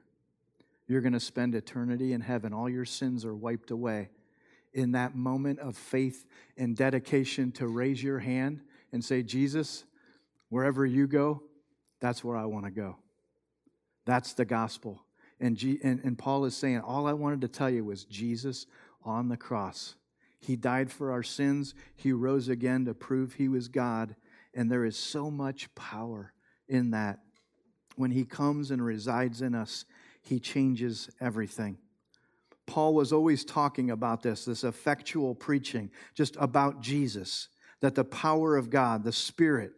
You're 0.86 1.02
going 1.02 1.12
to 1.12 1.20
spend 1.20 1.54
eternity 1.54 2.14
in 2.14 2.22
heaven. 2.22 2.54
All 2.54 2.68
your 2.68 2.86
sins 2.86 3.26
are 3.26 3.34
wiped 3.34 3.70
away 3.70 4.08
in 4.72 4.92
that 4.92 5.14
moment 5.14 5.58
of 5.60 5.76
faith 5.76 6.26
and 6.56 6.76
dedication 6.76 7.52
to 7.52 7.66
raise 7.66 8.02
your 8.02 8.18
hand 8.18 8.60
and 8.92 9.04
say, 9.04 9.22
Jesus, 9.22 9.84
wherever 10.48 10.84
you 10.84 11.06
go, 11.06 11.42
that's 12.00 12.22
where 12.22 12.36
I 12.36 12.44
want 12.44 12.64
to 12.64 12.70
go. 12.70 12.96
That's 14.06 14.32
the 14.32 14.44
gospel. 14.44 15.04
And, 15.40 15.56
G- 15.56 15.78
and, 15.82 16.00
and 16.04 16.18
Paul 16.18 16.44
is 16.44 16.56
saying, 16.56 16.80
all 16.80 17.06
I 17.06 17.12
wanted 17.12 17.40
to 17.42 17.48
tell 17.48 17.70
you 17.70 17.84
was 17.84 18.04
Jesus 18.04 18.66
on 19.04 19.28
the 19.28 19.36
cross. 19.36 19.94
He 20.40 20.56
died 20.56 20.90
for 20.90 21.10
our 21.10 21.22
sins, 21.22 21.74
He 21.96 22.12
rose 22.12 22.48
again 22.48 22.84
to 22.84 22.94
prove 22.94 23.34
He 23.34 23.48
was 23.48 23.68
God. 23.68 24.14
And 24.54 24.70
there 24.70 24.84
is 24.84 24.96
so 24.96 25.30
much 25.30 25.72
power 25.74 26.32
in 26.68 26.90
that. 26.92 27.20
When 27.96 28.10
He 28.12 28.24
comes 28.24 28.70
and 28.70 28.84
resides 28.84 29.42
in 29.42 29.54
us, 29.54 29.84
He 30.22 30.38
changes 30.38 31.10
everything. 31.20 31.78
Paul 32.68 32.94
was 32.94 33.12
always 33.12 33.44
talking 33.44 33.90
about 33.90 34.22
this, 34.22 34.44
this 34.44 34.62
effectual 34.62 35.34
preaching, 35.34 35.90
just 36.14 36.36
about 36.38 36.82
Jesus, 36.82 37.48
that 37.80 37.94
the 37.94 38.04
power 38.04 38.56
of 38.56 38.70
God, 38.70 39.02
the 39.02 39.12
Spirit, 39.12 39.72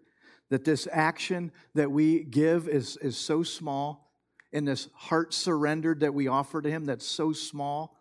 that 0.50 0.64
this 0.64 0.88
action 0.90 1.52
that 1.74 1.90
we 1.90 2.24
give 2.24 2.68
is, 2.68 2.98
is 2.98 3.16
so 3.16 3.42
small, 3.42 4.12
in 4.52 4.64
this 4.64 4.88
heart 4.94 5.32
surrendered 5.32 6.00
that 6.00 6.12
we 6.12 6.26
offer 6.26 6.60
to 6.60 6.68
Him 6.68 6.84
that's 6.84 7.06
so 7.06 7.32
small, 7.32 7.96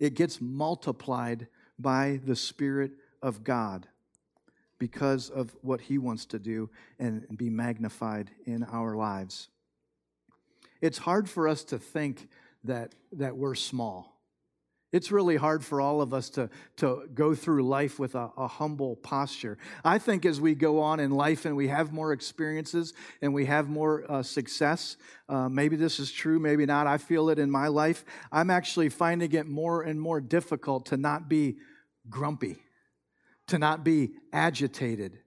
it 0.00 0.14
gets 0.14 0.40
multiplied 0.40 1.46
by 1.78 2.20
the 2.24 2.36
Spirit 2.36 2.90
of 3.22 3.44
God 3.44 3.86
because 4.80 5.30
of 5.30 5.54
what 5.62 5.82
He 5.82 5.96
wants 5.96 6.26
to 6.26 6.40
do 6.40 6.70
and 6.98 7.24
be 7.36 7.48
magnified 7.48 8.32
in 8.44 8.64
our 8.64 8.96
lives. 8.96 9.48
It's 10.80 10.98
hard 10.98 11.30
for 11.30 11.46
us 11.46 11.62
to 11.64 11.78
think 11.78 12.28
that, 12.68 12.94
that 13.12 13.36
we're 13.36 13.54
small. 13.54 14.18
It's 14.90 15.12
really 15.12 15.36
hard 15.36 15.62
for 15.62 15.82
all 15.82 16.00
of 16.00 16.14
us 16.14 16.30
to, 16.30 16.48
to 16.76 17.06
go 17.12 17.34
through 17.34 17.62
life 17.68 17.98
with 17.98 18.14
a, 18.14 18.30
a, 18.38 18.48
humble 18.48 18.96
posture. 18.96 19.58
I 19.84 19.98
think 19.98 20.24
as 20.24 20.40
we 20.40 20.54
go 20.54 20.80
on 20.80 20.98
in 20.98 21.10
life 21.10 21.44
and 21.44 21.54
we 21.54 21.68
have 21.68 21.92
more 21.92 22.12
experiences 22.12 22.94
and 23.20 23.34
we 23.34 23.44
have 23.44 23.68
more 23.68 24.10
uh, 24.10 24.22
success, 24.22 24.96
uh, 25.28 25.46
maybe 25.50 25.76
this 25.76 26.00
is 26.00 26.10
true, 26.10 26.38
maybe 26.38 26.64
not. 26.64 26.86
I 26.86 26.96
feel 26.96 27.28
it 27.28 27.38
in 27.38 27.50
my 27.50 27.68
life. 27.68 28.02
I'm 28.32 28.48
actually 28.48 28.88
finding 28.88 29.32
it 29.32 29.46
more 29.46 29.82
and 29.82 30.00
more 30.00 30.22
difficult 30.22 30.86
to 30.86 30.96
not 30.96 31.28
be 31.28 31.58
grumpy, 32.08 32.56
to 33.48 33.58
not 33.58 33.84
be 33.84 34.12
agitated, 34.32 35.18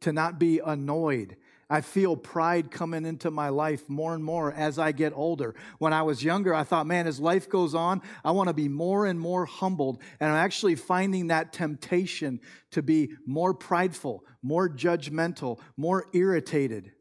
to 0.00 0.12
not 0.12 0.38
be 0.38 0.60
annoyed, 0.64 1.36
I 1.72 1.80
feel 1.80 2.18
pride 2.18 2.70
coming 2.70 3.06
into 3.06 3.30
my 3.30 3.48
life 3.48 3.88
more 3.88 4.14
and 4.14 4.22
more 4.22 4.52
as 4.52 4.78
I 4.78 4.92
get 4.92 5.14
older. 5.16 5.54
When 5.78 5.94
I 5.94 6.02
was 6.02 6.22
younger, 6.22 6.54
I 6.54 6.64
thought, 6.64 6.86
man, 6.86 7.06
as 7.06 7.18
life 7.18 7.48
goes 7.48 7.74
on, 7.74 8.02
I 8.22 8.32
want 8.32 8.48
to 8.48 8.52
be 8.52 8.68
more 8.68 9.06
and 9.06 9.18
more 9.18 9.46
humbled. 9.46 10.02
And 10.20 10.28
I'm 10.28 10.36
actually 10.36 10.74
finding 10.74 11.28
that 11.28 11.54
temptation 11.54 12.40
to 12.72 12.82
be 12.82 13.12
more 13.26 13.54
prideful, 13.54 14.22
more 14.42 14.68
judgmental, 14.68 15.60
more 15.78 16.08
irritated. 16.12 16.92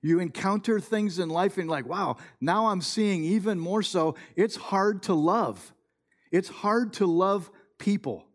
You 0.00 0.20
encounter 0.20 0.78
things 0.78 1.18
in 1.18 1.28
life 1.28 1.58
and 1.58 1.68
like, 1.68 1.88
wow, 1.88 2.18
now 2.40 2.68
I'm 2.68 2.82
seeing 2.82 3.24
even 3.24 3.58
more 3.58 3.82
so, 3.82 4.14
it's 4.36 4.54
hard 4.54 5.02
to 5.04 5.14
love. 5.14 5.72
It's 6.30 6.48
hard 6.48 6.92
to 6.94 7.06
love 7.06 7.50
people. 7.80 8.28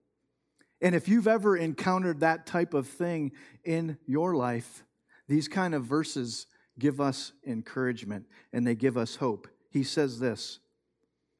And 0.82 0.94
if 0.94 1.08
you've 1.08 1.30
ever 1.30 1.56
encountered 1.56 2.20
that 2.20 2.46
type 2.46 2.74
of 2.74 2.86
thing 2.86 3.32
in 3.64 3.98
your 4.06 4.36
life, 4.36 4.84
these 5.30 5.48
kind 5.48 5.74
of 5.74 5.86
verses 5.86 6.48
give 6.78 7.00
us 7.00 7.32
encouragement 7.48 8.26
and 8.52 8.68
they 8.68 8.76
give 8.76 8.98
us 8.98 9.16
hope. 9.16 9.48
He 9.70 9.84
says 9.84 10.20
this 10.20 10.60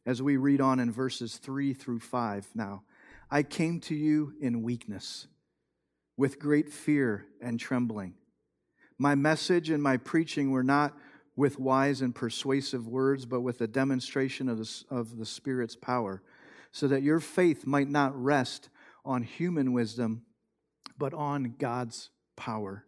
as 0.06 0.22
we 0.22 0.38
read 0.38 0.62
on 0.62 0.80
in 0.80 0.92
verses 0.92 1.38
3 1.38 1.74
through 1.74 2.00
5 2.00 2.48
now 2.56 2.84
I 3.32 3.44
came 3.44 3.80
to 3.82 3.96
you 3.96 4.34
in 4.42 4.64
weakness, 4.64 5.28
with 6.18 6.40
great 6.40 6.74
fear 6.74 7.26
and 7.40 7.60
trembling. 7.60 8.16
My 8.98 9.14
message 9.14 9.70
and 9.70 9.84
my 9.84 9.98
preaching 9.98 10.50
were 10.50 10.64
not 10.64 10.98
with 11.36 11.60
wise 11.60 12.02
and 12.02 12.14
persuasive 12.14 12.88
words, 12.88 13.26
but 13.26 13.42
with 13.42 13.62
a 13.62 13.68
demonstration 13.68 14.50
of 14.50 14.58
the, 14.58 14.84
of 14.90 15.18
the 15.18 15.28
Spirit's 15.28 15.76
power, 15.76 16.24
so 16.72 16.88
that 16.88 17.04
your 17.04 17.20
faith 17.20 17.68
might 17.68 17.88
not 17.88 18.20
rest 18.20 18.70
on 19.06 19.22
human 19.22 19.74
wisdom, 19.74 20.24
but 20.98 21.14
on 21.14 21.54
God's 21.60 22.10
power. 22.36 22.84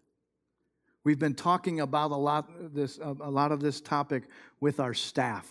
We've 1.03 1.17
been 1.17 1.33
talking 1.33 1.79
about 1.79 2.11
a 2.11 2.15
lot, 2.15 2.75
this, 2.75 2.99
a 2.99 3.29
lot 3.29 3.51
of 3.51 3.59
this 3.59 3.81
topic 3.81 4.23
with 4.59 4.79
our 4.79 4.93
staff 4.93 5.49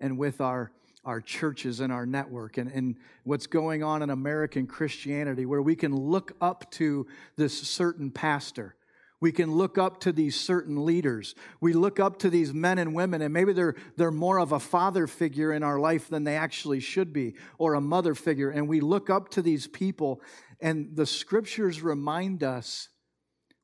and 0.00 0.18
with 0.18 0.42
our, 0.42 0.70
our 1.02 1.22
churches 1.22 1.80
and 1.80 1.90
our 1.90 2.04
network 2.04 2.58
and, 2.58 2.70
and 2.70 2.96
what's 3.24 3.46
going 3.46 3.82
on 3.82 4.02
in 4.02 4.10
American 4.10 4.66
Christianity, 4.66 5.46
where 5.46 5.62
we 5.62 5.76
can 5.76 5.96
look 5.96 6.32
up 6.42 6.70
to 6.72 7.06
this 7.36 7.58
certain 7.58 8.10
pastor. 8.10 8.76
We 9.18 9.32
can 9.32 9.50
look 9.54 9.78
up 9.78 10.00
to 10.00 10.12
these 10.12 10.38
certain 10.38 10.84
leaders. 10.84 11.34
We 11.62 11.72
look 11.72 11.98
up 11.98 12.18
to 12.18 12.28
these 12.28 12.52
men 12.52 12.76
and 12.76 12.94
women, 12.94 13.22
and 13.22 13.32
maybe 13.32 13.54
they're, 13.54 13.76
they're 13.96 14.10
more 14.10 14.38
of 14.38 14.52
a 14.52 14.60
father 14.60 15.06
figure 15.06 15.54
in 15.54 15.62
our 15.62 15.80
life 15.80 16.10
than 16.10 16.24
they 16.24 16.36
actually 16.36 16.80
should 16.80 17.14
be, 17.14 17.34
or 17.56 17.72
a 17.72 17.80
mother 17.80 18.14
figure. 18.14 18.50
And 18.50 18.68
we 18.68 18.80
look 18.80 19.08
up 19.08 19.30
to 19.30 19.40
these 19.40 19.66
people, 19.66 20.20
and 20.60 20.94
the 20.94 21.06
scriptures 21.06 21.80
remind 21.80 22.44
us 22.44 22.90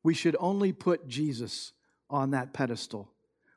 we 0.02 0.14
should 0.14 0.36
only 0.38 0.72
put 0.72 1.08
Jesus 1.08 1.72
on 2.10 2.30
that 2.32 2.52
pedestal. 2.52 3.10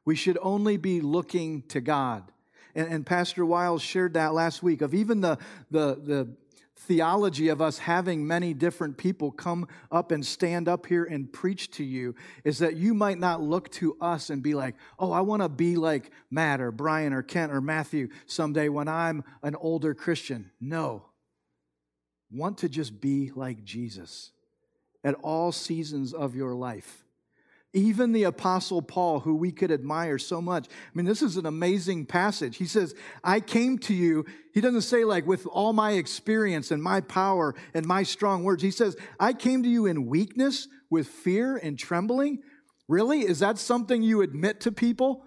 We 0.05 0.15
should 0.15 0.38
only 0.41 0.77
be 0.77 1.01
looking 1.01 1.63
to 1.69 1.81
God. 1.81 2.31
And, 2.75 2.88
and 2.88 3.05
Pastor 3.05 3.45
Wiles 3.45 3.81
shared 3.81 4.13
that 4.13 4.34
last 4.34 4.62
week 4.62 4.81
of 4.81 4.93
even 4.93 5.21
the, 5.21 5.38
the, 5.71 5.99
the 6.01 6.29
theology 6.77 7.47
of 7.47 7.62
us 7.62 7.79
having 7.79 8.27
many 8.27 8.53
different 8.53 8.97
people 8.97 9.31
come 9.31 9.67
up 9.91 10.12
and 10.12 10.25
stand 10.25 10.67
up 10.67 10.86
here 10.86 11.05
and 11.05 11.31
preach 11.31 11.71
to 11.71 11.84
you 11.84 12.13
is 12.43 12.60
that 12.60 12.75
you 12.75 12.93
might 12.93 13.17
not 13.17 13.41
look 13.41 13.69
to 13.71 13.97
us 13.99 14.29
and 14.29 14.43
be 14.43 14.53
like, 14.53 14.75
oh, 14.99 15.12
I 15.12 15.21
want 15.21 15.41
to 15.41 15.49
be 15.49 15.77
like 15.77 16.12
Matt 16.29 16.62
or 16.62 16.71
Brian 16.71 17.13
or 17.13 17.23
Kent 17.23 17.51
or 17.51 17.62
Matthew 17.62 18.10
someday 18.25 18.69
when 18.69 18.88
I'm 18.88 19.23
an 19.41 19.55
older 19.55 19.93
Christian. 19.93 20.51
No. 20.60 21.05
Want 22.29 22.60
to 22.60 22.69
just 22.69 22.99
be 22.99 23.31
like 23.34 23.63
Jesus 23.63 24.31
at 25.06 25.15
all 25.22 25.54
seasons 25.54 26.13
of 26.13 26.36
your 26.36 26.54
life. 26.54 27.06
Even 27.72 28.12
the 28.13 28.24
Apostle 28.24 28.82
Paul, 28.82 29.20
who 29.20 29.36
we 29.36 29.52
could 29.52 29.70
admire 29.70 30.18
so 30.18 30.41
much. 30.41 30.68
I 30.68 30.91
mean, 30.94 31.06
this 31.06 31.22
is 31.22 31.38
an 31.38 31.46
amazing 31.46 32.06
passage. 32.06 32.58
He 32.58 32.65
says, 32.65 32.96
I 33.24 33.39
came 33.41 33.78
to 33.80 33.94
you. 33.94 34.26
He 34.54 34.62
doesn't 34.62 34.82
say, 34.82 35.04
like, 35.04 35.28
with 35.28 35.46
all 35.46 35.74
my 35.74 35.91
experience 35.91 36.72
and 36.72 36.82
my 36.82 37.02
power 37.02 37.54
and 37.74 37.86
my 37.86 38.04
strong 38.04 38.44
words. 38.44 38.63
He 38.63 38.72
says, 38.72 38.96
I 39.20 39.34
came 39.34 39.62
to 39.63 39.70
you 39.70 39.86
in 39.86 40.08
weakness, 40.08 40.68
with 40.89 41.08
fear 41.08 41.58
and 41.58 41.78
trembling. 41.78 42.39
Really? 42.88 43.22
Is 43.22 43.39
that 43.39 43.58
something 43.58 44.02
you 44.02 44.22
admit 44.22 44.62
to 44.62 44.72
people? 44.72 45.26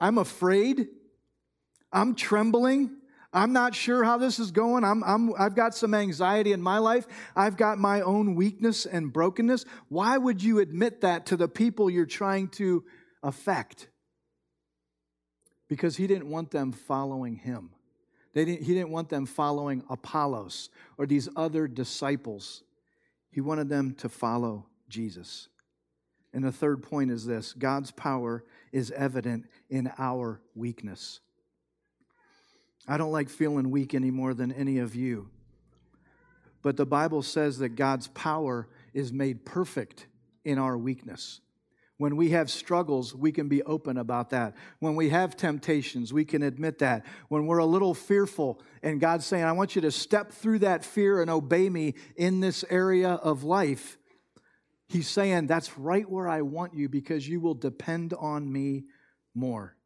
I'm 0.00 0.18
afraid. 0.18 0.88
I'm 1.92 2.14
trembling. 2.14 2.96
I'm 3.32 3.52
not 3.52 3.74
sure 3.74 4.04
how 4.04 4.16
this 4.16 4.38
is 4.38 4.50
going. 4.50 4.84
I'm, 4.84 5.04
I'm, 5.04 5.32
I've 5.38 5.54
got 5.54 5.74
some 5.74 5.92
anxiety 5.92 6.52
in 6.52 6.62
my 6.62 6.78
life. 6.78 7.06
I've 7.36 7.56
got 7.56 7.78
my 7.78 8.00
own 8.00 8.34
weakness 8.34 8.86
and 8.86 9.12
brokenness. 9.12 9.66
Why 9.88 10.16
would 10.16 10.42
you 10.42 10.60
admit 10.60 11.02
that 11.02 11.26
to 11.26 11.36
the 11.36 11.48
people 11.48 11.90
you're 11.90 12.06
trying 12.06 12.48
to 12.50 12.84
affect? 13.22 13.88
Because 15.68 15.96
he 15.96 16.06
didn't 16.06 16.30
want 16.30 16.50
them 16.50 16.72
following 16.72 17.36
him. 17.36 17.70
They 18.32 18.46
didn't, 18.46 18.64
he 18.64 18.72
didn't 18.72 18.90
want 18.90 19.10
them 19.10 19.26
following 19.26 19.82
Apollos 19.90 20.70
or 20.96 21.06
these 21.06 21.28
other 21.36 21.68
disciples. 21.68 22.62
He 23.30 23.42
wanted 23.42 23.68
them 23.68 23.94
to 23.96 24.08
follow 24.08 24.66
Jesus. 24.88 25.48
And 26.32 26.44
the 26.44 26.52
third 26.52 26.82
point 26.82 27.10
is 27.10 27.26
this 27.26 27.52
God's 27.52 27.90
power 27.90 28.44
is 28.72 28.90
evident 28.90 29.46
in 29.68 29.90
our 29.98 30.40
weakness. 30.54 31.20
I 32.88 32.96
don't 32.96 33.12
like 33.12 33.28
feeling 33.28 33.70
weak 33.70 33.94
any 33.94 34.10
more 34.10 34.32
than 34.32 34.50
any 34.50 34.78
of 34.78 34.94
you. 34.94 35.28
But 36.62 36.76
the 36.76 36.86
Bible 36.86 37.22
says 37.22 37.58
that 37.58 37.70
God's 37.70 38.08
power 38.08 38.66
is 38.94 39.12
made 39.12 39.44
perfect 39.44 40.06
in 40.44 40.58
our 40.58 40.76
weakness. 40.76 41.40
When 41.98 42.16
we 42.16 42.30
have 42.30 42.50
struggles, 42.50 43.14
we 43.14 43.32
can 43.32 43.48
be 43.48 43.62
open 43.64 43.98
about 43.98 44.30
that. 44.30 44.56
When 44.78 44.94
we 44.94 45.10
have 45.10 45.36
temptations, 45.36 46.12
we 46.12 46.24
can 46.24 46.42
admit 46.42 46.78
that. 46.78 47.04
When 47.28 47.46
we're 47.46 47.58
a 47.58 47.66
little 47.66 47.92
fearful 47.92 48.62
and 48.82 49.00
God's 49.00 49.26
saying, 49.26 49.44
I 49.44 49.52
want 49.52 49.74
you 49.74 49.82
to 49.82 49.90
step 49.90 50.32
through 50.32 50.60
that 50.60 50.84
fear 50.84 51.20
and 51.20 51.28
obey 51.28 51.68
me 51.68 51.94
in 52.16 52.40
this 52.40 52.64
area 52.70 53.10
of 53.10 53.44
life, 53.44 53.98
He's 54.88 55.08
saying, 55.08 55.48
That's 55.48 55.76
right 55.76 56.08
where 56.08 56.28
I 56.28 56.42
want 56.42 56.74
you 56.74 56.88
because 56.88 57.28
you 57.28 57.40
will 57.40 57.54
depend 57.54 58.14
on 58.14 58.50
me 58.50 58.84
more. 59.34 59.76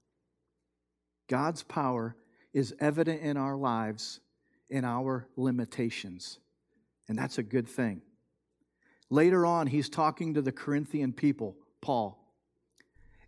God's 1.29 1.63
power 1.63 2.15
is 2.53 2.75
evident 2.81 3.23
in 3.23 3.37
our 3.37 3.57
lives 3.57 4.21
in 4.73 4.87
our 4.87 5.29
limitations. 5.37 6.39
And 7.07 7.17
that's 7.17 7.39
a 7.39 7.43
good 7.43 7.69
thing. 7.69 8.01
Later 9.11 9.45
on, 9.45 9.67
he's 9.67 9.91
talking 9.91 10.35
to 10.35 10.43
the 10.43 10.51
Corinthian 10.51 11.13
people, 11.13 11.57
Paul, 11.83 12.19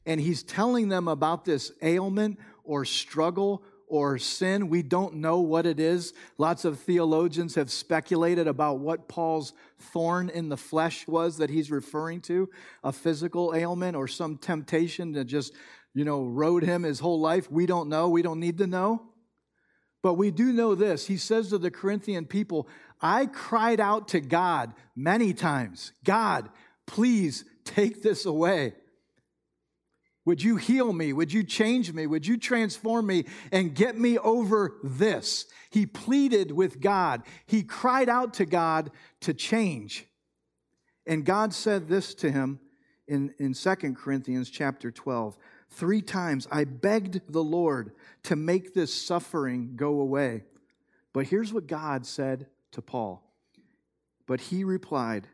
and 0.06 0.18
he's 0.18 0.42
telling 0.42 0.88
them 0.88 1.06
about 1.06 1.44
this 1.44 1.70
ailment 1.82 2.38
or 2.64 2.86
struggle 2.86 3.62
or 3.86 4.16
sin. 4.16 4.70
We 4.70 4.82
don't 4.82 5.16
know 5.16 5.40
what 5.40 5.66
it 5.66 5.78
is. 5.78 6.14
Lots 6.38 6.64
of 6.64 6.78
theologians 6.80 7.54
have 7.56 7.70
speculated 7.70 8.48
about 8.48 8.78
what 8.78 9.08
Paul's 9.08 9.52
thorn 9.78 10.30
in 10.30 10.48
the 10.48 10.56
flesh 10.56 11.06
was 11.06 11.36
that 11.36 11.50
he's 11.50 11.70
referring 11.70 12.22
to 12.22 12.48
a 12.82 12.92
physical 12.92 13.54
ailment 13.54 13.96
or 13.96 14.08
some 14.08 14.38
temptation 14.38 15.12
that 15.12 15.24
just, 15.26 15.52
you 15.92 16.06
know, 16.06 16.24
rode 16.24 16.62
him 16.62 16.84
his 16.84 17.00
whole 17.00 17.20
life. 17.20 17.50
We 17.50 17.66
don't 17.66 17.90
know. 17.90 18.08
We 18.08 18.22
don't 18.22 18.40
need 18.40 18.56
to 18.58 18.66
know. 18.66 19.02
But 20.04 20.18
we 20.18 20.30
do 20.30 20.52
know 20.52 20.74
this. 20.74 21.06
He 21.06 21.16
says 21.16 21.48
to 21.48 21.56
the 21.56 21.70
Corinthian 21.70 22.26
people, 22.26 22.68
I 23.00 23.24
cried 23.24 23.80
out 23.80 24.08
to 24.08 24.20
God 24.20 24.74
many 24.94 25.32
times 25.32 25.92
God, 26.04 26.50
please 26.86 27.46
take 27.64 28.02
this 28.02 28.26
away. 28.26 28.74
Would 30.26 30.42
you 30.42 30.56
heal 30.56 30.92
me? 30.92 31.14
Would 31.14 31.32
you 31.32 31.42
change 31.42 31.90
me? 31.94 32.06
Would 32.06 32.26
you 32.26 32.36
transform 32.36 33.06
me 33.06 33.24
and 33.50 33.74
get 33.74 33.96
me 33.96 34.18
over 34.18 34.74
this? 34.84 35.46
He 35.70 35.86
pleaded 35.86 36.50
with 36.50 36.82
God. 36.82 37.22
He 37.46 37.62
cried 37.62 38.10
out 38.10 38.34
to 38.34 38.44
God 38.44 38.90
to 39.22 39.32
change. 39.32 40.04
And 41.06 41.24
God 41.24 41.54
said 41.54 41.88
this 41.88 42.14
to 42.16 42.30
him 42.30 42.60
in, 43.08 43.32
in 43.38 43.54
2 43.54 43.74
Corinthians 43.94 44.50
chapter 44.50 44.90
12 44.90 45.38
Three 45.74 46.02
times 46.02 46.46
I 46.52 46.62
begged 46.64 47.20
the 47.28 47.42
Lord 47.42 47.92
to 48.24 48.36
make 48.36 48.74
this 48.74 48.94
suffering 48.94 49.72
go 49.74 50.00
away. 50.00 50.44
But 51.12 51.26
here's 51.26 51.52
what 51.52 51.66
God 51.66 52.06
said 52.06 52.46
to 52.72 52.80
Paul. 52.80 53.22
But 54.26 54.40
he 54.40 54.62
replied, 54.62 55.26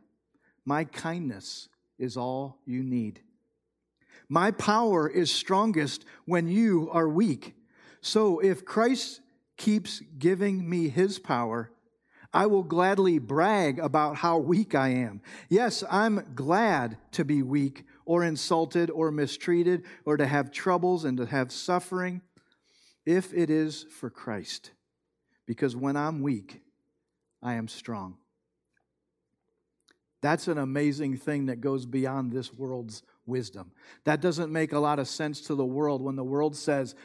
My 0.64 0.84
kindness 0.84 1.68
is 1.98 2.16
all 2.16 2.58
you 2.64 2.82
need. 2.82 3.20
My 4.30 4.50
power 4.50 5.06
is 5.06 5.30
strongest 5.30 6.06
when 6.24 6.48
you 6.48 6.88
are 6.90 7.08
weak. 7.08 7.54
So 8.00 8.38
if 8.38 8.64
Christ 8.64 9.20
keeps 9.58 10.00
giving 10.18 10.68
me 10.68 10.88
his 10.88 11.18
power, 11.18 11.70
I 12.32 12.46
will 12.46 12.62
gladly 12.62 13.18
brag 13.18 13.78
about 13.78 14.16
how 14.16 14.38
weak 14.38 14.74
I 14.74 14.88
am. 14.88 15.20
Yes, 15.50 15.84
I'm 15.90 16.32
glad 16.34 16.96
to 17.12 17.26
be 17.26 17.42
weak 17.42 17.84
or 18.10 18.24
insulted 18.24 18.90
or 18.90 19.12
mistreated 19.12 19.84
or 20.04 20.16
to 20.16 20.26
have 20.26 20.50
troubles 20.50 21.04
and 21.04 21.16
to 21.16 21.24
have 21.24 21.52
suffering 21.52 22.20
if 23.06 23.32
it 23.32 23.50
is 23.50 23.86
for 23.88 24.10
Christ. 24.10 24.72
Because 25.46 25.76
when 25.76 25.96
I'm 25.96 26.20
weak, 26.20 26.60
I 27.40 27.54
am 27.54 27.68
strong. 27.68 28.16
That's 30.22 30.48
an 30.48 30.58
amazing 30.58 31.18
thing 31.18 31.46
that 31.46 31.60
goes 31.60 31.86
beyond 31.86 32.32
this 32.32 32.52
world's 32.52 33.04
wisdom. 33.26 33.70
That 34.02 34.20
doesn't 34.20 34.50
make 34.50 34.72
a 34.72 34.80
lot 34.80 34.98
of 34.98 35.06
sense 35.06 35.42
to 35.42 35.54
the 35.54 35.64
world 35.64 36.02
when 36.02 36.16
the 36.16 36.24
world 36.24 36.56
says, 36.56 36.96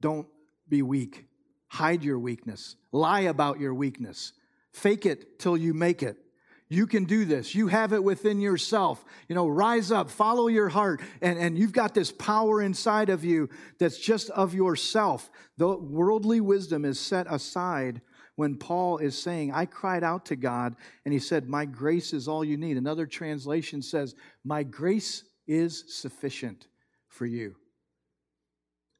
don't 0.00 0.26
be 0.66 0.80
weak, 0.80 1.26
hide 1.68 2.02
your 2.02 2.18
weakness, 2.18 2.76
lie 2.90 3.20
about 3.20 3.60
your 3.60 3.74
weakness, 3.74 4.32
fake 4.72 5.04
it 5.04 5.38
till 5.38 5.58
you 5.58 5.74
make 5.74 6.02
it. 6.02 6.23
You 6.68 6.86
can 6.86 7.04
do 7.04 7.24
this. 7.24 7.54
You 7.54 7.68
have 7.68 7.92
it 7.92 8.02
within 8.02 8.40
yourself. 8.40 9.04
You 9.28 9.34
know, 9.34 9.46
rise 9.46 9.90
up, 9.90 10.10
follow 10.10 10.48
your 10.48 10.70
heart, 10.70 11.02
and, 11.20 11.38
and 11.38 11.58
you've 11.58 11.72
got 11.72 11.94
this 11.94 12.10
power 12.10 12.62
inside 12.62 13.10
of 13.10 13.24
you 13.24 13.50
that's 13.78 13.98
just 13.98 14.30
of 14.30 14.54
yourself. 14.54 15.30
The 15.58 15.76
worldly 15.76 16.40
wisdom 16.40 16.84
is 16.84 16.98
set 16.98 17.26
aside 17.28 18.00
when 18.36 18.56
Paul 18.56 18.98
is 18.98 19.16
saying, 19.16 19.52
I 19.52 19.66
cried 19.66 20.02
out 20.02 20.26
to 20.26 20.36
God, 20.36 20.74
and 21.04 21.12
he 21.12 21.20
said, 21.20 21.48
My 21.48 21.66
grace 21.66 22.12
is 22.12 22.26
all 22.26 22.44
you 22.44 22.56
need. 22.56 22.76
Another 22.76 23.06
translation 23.06 23.82
says, 23.82 24.14
My 24.44 24.62
grace 24.62 25.22
is 25.46 25.84
sufficient 25.88 26.66
for 27.08 27.26
you. 27.26 27.56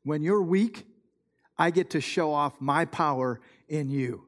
When 0.05 0.23
you're 0.23 0.43
weak, 0.43 0.87
I 1.57 1.71
get 1.71 1.91
to 1.91 2.01
show 2.01 2.33
off 2.33 2.61
my 2.61 2.85
power 2.85 3.41
in 3.69 3.89
you. 3.89 4.27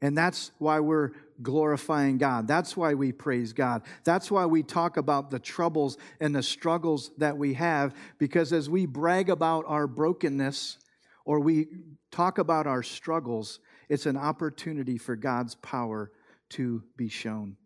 And 0.00 0.16
that's 0.16 0.52
why 0.58 0.80
we're 0.80 1.10
glorifying 1.42 2.18
God. 2.18 2.46
That's 2.46 2.76
why 2.76 2.94
we 2.94 3.12
praise 3.12 3.52
God. 3.52 3.82
That's 4.04 4.30
why 4.30 4.46
we 4.46 4.62
talk 4.62 4.96
about 4.96 5.30
the 5.30 5.38
troubles 5.38 5.98
and 6.20 6.34
the 6.34 6.42
struggles 6.42 7.10
that 7.18 7.36
we 7.36 7.54
have, 7.54 7.94
because 8.18 8.52
as 8.52 8.70
we 8.70 8.86
brag 8.86 9.28
about 9.28 9.64
our 9.66 9.86
brokenness 9.86 10.78
or 11.24 11.40
we 11.40 11.66
talk 12.10 12.38
about 12.38 12.66
our 12.66 12.82
struggles, 12.82 13.60
it's 13.88 14.06
an 14.06 14.16
opportunity 14.16 14.98
for 14.98 15.16
God's 15.16 15.54
power 15.56 16.10
to 16.50 16.82
be 16.96 17.08
shown. 17.08 17.56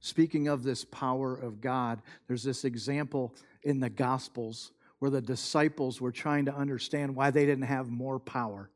Speaking 0.00 0.48
of 0.48 0.64
this 0.64 0.84
power 0.84 1.34
of 1.34 1.60
God, 1.60 2.02
there's 2.26 2.42
this 2.42 2.64
example 2.64 3.34
in 3.62 3.78
the 3.78 3.90
Gospels 3.90 4.72
where 4.98 5.10
the 5.10 5.20
disciples 5.20 6.00
were 6.00 6.10
trying 6.10 6.46
to 6.46 6.54
understand 6.54 7.14
why 7.14 7.30
they 7.30 7.46
didn't 7.46 7.64
have 7.64 7.88
more 7.88 8.18
power. 8.18 8.70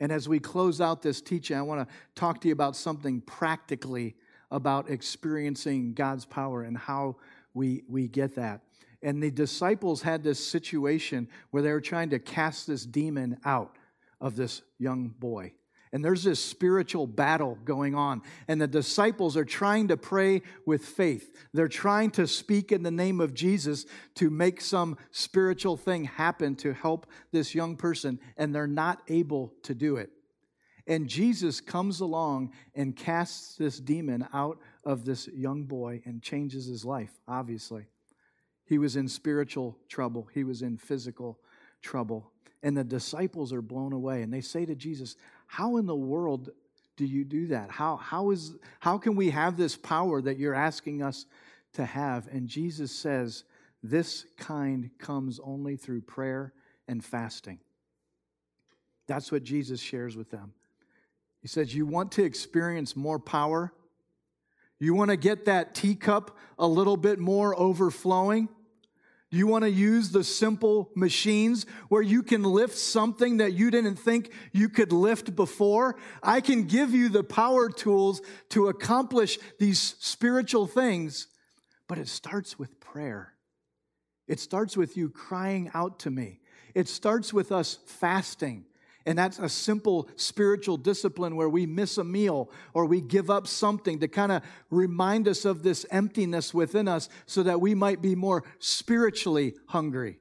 And 0.00 0.10
as 0.10 0.28
we 0.28 0.38
close 0.40 0.80
out 0.80 1.02
this 1.02 1.20
teaching, 1.20 1.56
I 1.56 1.62
want 1.62 1.88
to 1.88 1.94
talk 2.14 2.40
to 2.42 2.48
you 2.48 2.52
about 2.52 2.76
something 2.76 3.20
practically 3.20 4.16
about 4.50 4.90
experiencing 4.90 5.94
God's 5.94 6.24
power 6.24 6.62
and 6.62 6.76
how 6.76 7.16
we, 7.54 7.82
we 7.88 8.08
get 8.08 8.34
that. 8.36 8.60
And 9.02 9.22
the 9.22 9.30
disciples 9.30 10.02
had 10.02 10.22
this 10.22 10.44
situation 10.44 11.28
where 11.50 11.62
they 11.62 11.70
were 11.70 11.80
trying 11.80 12.10
to 12.10 12.18
cast 12.18 12.66
this 12.66 12.86
demon 12.86 13.38
out 13.44 13.76
of 14.20 14.34
this 14.36 14.62
young 14.78 15.08
boy. 15.08 15.52
And 15.94 16.04
there's 16.04 16.24
this 16.24 16.44
spiritual 16.44 17.06
battle 17.06 17.56
going 17.64 17.94
on. 17.94 18.22
And 18.48 18.60
the 18.60 18.66
disciples 18.66 19.36
are 19.36 19.44
trying 19.44 19.86
to 19.88 19.96
pray 19.96 20.42
with 20.66 20.84
faith. 20.84 21.32
They're 21.52 21.68
trying 21.68 22.10
to 22.12 22.26
speak 22.26 22.72
in 22.72 22.82
the 22.82 22.90
name 22.90 23.20
of 23.20 23.32
Jesus 23.32 23.86
to 24.16 24.28
make 24.28 24.60
some 24.60 24.98
spiritual 25.12 25.76
thing 25.76 26.06
happen 26.06 26.56
to 26.56 26.72
help 26.72 27.06
this 27.30 27.54
young 27.54 27.76
person. 27.76 28.18
And 28.36 28.52
they're 28.52 28.66
not 28.66 29.02
able 29.06 29.54
to 29.62 29.72
do 29.72 29.94
it. 29.94 30.10
And 30.88 31.08
Jesus 31.08 31.60
comes 31.60 32.00
along 32.00 32.54
and 32.74 32.96
casts 32.96 33.54
this 33.54 33.78
demon 33.78 34.26
out 34.34 34.58
of 34.84 35.04
this 35.04 35.28
young 35.28 35.62
boy 35.62 36.02
and 36.06 36.20
changes 36.20 36.66
his 36.66 36.84
life, 36.84 37.12
obviously. 37.28 37.86
He 38.64 38.78
was 38.78 38.96
in 38.96 39.06
spiritual 39.06 39.78
trouble, 39.88 40.28
he 40.34 40.42
was 40.42 40.60
in 40.60 40.76
physical 40.76 41.38
trouble. 41.82 42.32
And 42.64 42.76
the 42.76 42.82
disciples 42.82 43.52
are 43.52 43.62
blown 43.62 43.92
away 43.92 44.22
and 44.22 44.32
they 44.32 44.40
say 44.40 44.64
to 44.64 44.74
Jesus, 44.74 45.16
How 45.46 45.76
in 45.76 45.86
the 45.86 45.94
world 45.94 46.50
do 46.96 47.04
you 47.04 47.24
do 47.24 47.48
that? 47.48 47.70
How, 47.70 47.96
how, 47.96 48.30
is, 48.30 48.54
how 48.80 48.98
can 48.98 49.16
we 49.16 49.30
have 49.30 49.56
this 49.56 49.76
power 49.76 50.20
that 50.22 50.38
you're 50.38 50.54
asking 50.54 51.02
us 51.02 51.26
to 51.74 51.84
have? 51.84 52.28
And 52.28 52.48
Jesus 52.48 52.92
says, 52.92 53.44
This 53.82 54.26
kind 54.36 54.90
comes 54.98 55.40
only 55.42 55.76
through 55.76 56.02
prayer 56.02 56.52
and 56.86 57.04
fasting. 57.04 57.58
That's 59.06 59.30
what 59.30 59.42
Jesus 59.42 59.80
shares 59.80 60.16
with 60.16 60.30
them. 60.30 60.54
He 61.40 61.48
says, 61.48 61.74
You 61.74 61.86
want 61.86 62.12
to 62.12 62.24
experience 62.24 62.96
more 62.96 63.18
power? 63.18 63.72
You 64.78 64.94
want 64.94 65.10
to 65.10 65.16
get 65.16 65.46
that 65.46 65.74
teacup 65.74 66.36
a 66.58 66.66
little 66.66 66.96
bit 66.96 67.18
more 67.18 67.58
overflowing? 67.58 68.48
You 69.34 69.48
want 69.48 69.64
to 69.64 69.70
use 69.70 70.10
the 70.10 70.22
simple 70.22 70.90
machines 70.94 71.66
where 71.88 72.02
you 72.02 72.22
can 72.22 72.44
lift 72.44 72.78
something 72.78 73.38
that 73.38 73.52
you 73.52 73.68
didn't 73.68 73.96
think 73.96 74.30
you 74.52 74.68
could 74.68 74.92
lift 74.92 75.34
before? 75.34 75.96
I 76.22 76.40
can 76.40 76.68
give 76.68 76.94
you 76.94 77.08
the 77.08 77.24
power 77.24 77.68
tools 77.68 78.22
to 78.50 78.68
accomplish 78.68 79.40
these 79.58 79.96
spiritual 79.98 80.68
things, 80.68 81.26
but 81.88 81.98
it 81.98 82.06
starts 82.06 82.60
with 82.60 82.78
prayer. 82.78 83.32
It 84.28 84.38
starts 84.38 84.76
with 84.76 84.96
you 84.96 85.10
crying 85.10 85.68
out 85.74 85.98
to 86.00 86.10
me. 86.12 86.38
It 86.72 86.86
starts 86.86 87.32
with 87.32 87.50
us 87.50 87.80
fasting. 87.86 88.66
And 89.06 89.18
that's 89.18 89.38
a 89.38 89.48
simple 89.48 90.08
spiritual 90.16 90.78
discipline 90.78 91.36
where 91.36 91.48
we 91.48 91.66
miss 91.66 91.98
a 91.98 92.04
meal 92.04 92.50
or 92.72 92.86
we 92.86 93.02
give 93.02 93.28
up 93.28 93.46
something 93.46 93.98
to 94.00 94.08
kind 94.08 94.32
of 94.32 94.42
remind 94.70 95.28
us 95.28 95.44
of 95.44 95.62
this 95.62 95.84
emptiness 95.90 96.54
within 96.54 96.88
us 96.88 97.10
so 97.26 97.42
that 97.42 97.60
we 97.60 97.74
might 97.74 98.00
be 98.00 98.14
more 98.14 98.44
spiritually 98.58 99.54
hungry. 99.66 100.18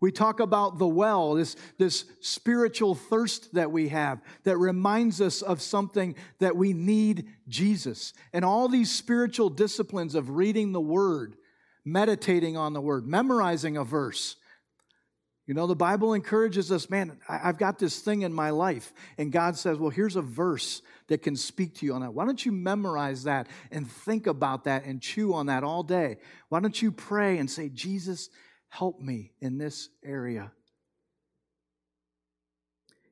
We 0.00 0.12
talk 0.12 0.40
about 0.40 0.78
the 0.78 0.86
well, 0.86 1.34
this, 1.34 1.56
this 1.78 2.04
spiritual 2.20 2.94
thirst 2.94 3.54
that 3.54 3.72
we 3.72 3.88
have 3.88 4.20
that 4.44 4.58
reminds 4.58 5.20
us 5.20 5.40
of 5.40 5.62
something 5.62 6.16
that 6.38 6.56
we 6.56 6.74
need 6.74 7.28
Jesus. 7.48 8.12
And 8.32 8.44
all 8.44 8.68
these 8.68 8.90
spiritual 8.90 9.48
disciplines 9.48 10.14
of 10.14 10.30
reading 10.30 10.72
the 10.72 10.80
Word, 10.80 11.36
meditating 11.84 12.58
on 12.58 12.74
the 12.74 12.80
Word, 12.80 13.06
memorizing 13.06 13.78
a 13.78 13.84
verse, 13.84 14.36
you 15.46 15.54
know, 15.54 15.68
the 15.68 15.76
Bible 15.76 16.14
encourages 16.14 16.72
us, 16.72 16.90
man, 16.90 17.18
I've 17.28 17.56
got 17.56 17.78
this 17.78 18.00
thing 18.00 18.22
in 18.22 18.32
my 18.32 18.50
life. 18.50 18.92
And 19.16 19.30
God 19.30 19.56
says, 19.56 19.78
well, 19.78 19.90
here's 19.90 20.16
a 20.16 20.22
verse 20.22 20.82
that 21.06 21.22
can 21.22 21.36
speak 21.36 21.76
to 21.76 21.86
you 21.86 21.94
on 21.94 22.00
that. 22.00 22.12
Why 22.12 22.24
don't 22.24 22.44
you 22.44 22.50
memorize 22.50 23.22
that 23.24 23.46
and 23.70 23.88
think 23.88 24.26
about 24.26 24.64
that 24.64 24.84
and 24.84 25.00
chew 25.00 25.34
on 25.34 25.46
that 25.46 25.62
all 25.62 25.84
day? 25.84 26.16
Why 26.48 26.58
don't 26.58 26.80
you 26.82 26.90
pray 26.90 27.38
and 27.38 27.48
say, 27.48 27.68
Jesus, 27.68 28.28
help 28.68 29.00
me 29.00 29.32
in 29.40 29.56
this 29.56 29.88
area? 30.04 30.50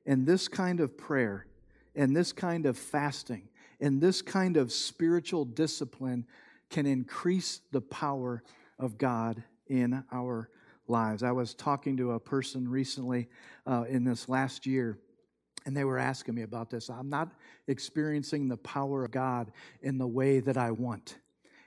And 0.05 0.27
this 0.27 0.49
kind 0.49 0.81
of 0.81 0.99
prayer 0.99 1.47
and 1.95 2.17
this 2.17 2.33
kind 2.33 2.67
of 2.67 2.77
fasting 2.77 3.49
and 3.81 4.01
this 4.01 4.23
kind 4.23 4.57
of 4.57 4.73
spiritual 4.73 5.45
discipline 5.45 6.27
can 6.69 6.85
increase 6.85 7.61
the 7.71 7.81
power 7.81 8.43
of 8.77 8.99
God 8.99 9.45
in 9.69 10.03
our 10.11 10.51
lives. 10.89 11.23
I 11.23 11.33
was 11.33 11.55
talking 11.55 11.97
to 11.99 12.13
a 12.13 12.21
person 12.21 12.69
recently 12.69 13.29
uh, 13.67 13.85
in 13.89 14.05
this 14.05 14.29
last 14.29 14.67
year, 14.67 14.99
and 15.67 15.77
they 15.77 15.85
were 15.85 15.99
asking 15.99 16.35
me 16.35 16.43
about 16.43 16.71
this. 16.71 16.89
I'm 16.91 17.09
not 17.09 17.33
experiencing 17.69 18.49
the 18.49 18.57
power 18.59 19.05
of 19.05 19.11
God 19.11 19.53
in 19.83 19.99
the 19.99 20.07
way 20.07 20.41
that 20.41 20.57
I 20.57 20.71
want. 20.71 21.19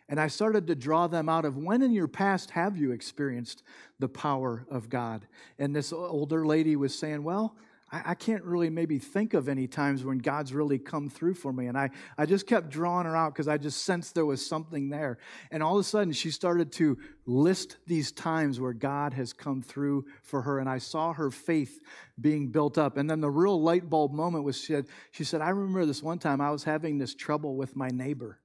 And 0.09 0.19
I 0.19 0.27
started 0.27 0.67
to 0.67 0.75
draw 0.75 1.07
them 1.07 1.27
out 1.27 1.43
of 1.43 1.57
when 1.57 1.81
in 1.81 1.91
your 1.91 2.07
past 2.07 2.51
have 2.51 2.77
you 2.77 2.91
experienced 2.91 3.63
the 3.99 4.07
power 4.07 4.65
of 4.71 4.89
God? 4.89 5.27
And 5.59 5.75
this 5.75 5.91
older 5.91 6.45
lady 6.45 6.75
was 6.77 6.97
saying, 6.97 7.23
Well, 7.23 7.57
I, 7.91 8.01
I 8.07 8.15
can't 8.15 8.43
really 8.43 8.69
maybe 8.69 8.99
think 8.99 9.33
of 9.33 9.47
any 9.47 9.67
times 9.67 10.03
when 10.03 10.17
God's 10.17 10.53
really 10.53 10.77
come 10.77 11.09
through 11.09 11.35
for 11.35 11.53
me. 11.53 11.67
And 11.67 11.77
I, 11.77 11.89
I 12.17 12.25
just 12.25 12.47
kept 12.47 12.69
drawing 12.69 13.05
her 13.05 13.15
out 13.15 13.33
because 13.33 13.47
I 13.47 13.57
just 13.57 13.83
sensed 13.83 14.15
there 14.15 14.25
was 14.25 14.45
something 14.45 14.89
there. 14.89 15.17
And 15.51 15.63
all 15.63 15.75
of 15.75 15.81
a 15.81 15.83
sudden, 15.83 16.13
she 16.13 16.31
started 16.31 16.71
to 16.73 16.97
list 17.25 17.77
these 17.85 18.11
times 18.11 18.59
where 18.59 18.73
God 18.73 19.13
has 19.13 19.33
come 19.33 19.61
through 19.61 20.05
for 20.23 20.41
her. 20.41 20.59
And 20.59 20.69
I 20.69 20.79
saw 20.79 21.13
her 21.13 21.31
faith 21.31 21.79
being 22.19 22.47
built 22.47 22.77
up. 22.77 22.97
And 22.97 23.09
then 23.09 23.21
the 23.21 23.29
real 23.29 23.61
light 23.61 23.89
bulb 23.89 24.11
moment 24.11 24.43
was 24.43 24.57
she 24.57 24.73
said, 24.73 24.87
she 25.11 25.23
said, 25.23 25.41
I 25.41 25.49
remember 25.49 25.85
this 25.85 26.03
one 26.03 26.19
time 26.19 26.41
I 26.41 26.51
was 26.51 26.63
having 26.63 26.97
this 26.97 27.15
trouble 27.15 27.55
with 27.55 27.75
my 27.75 27.89
neighbor. 27.89 28.39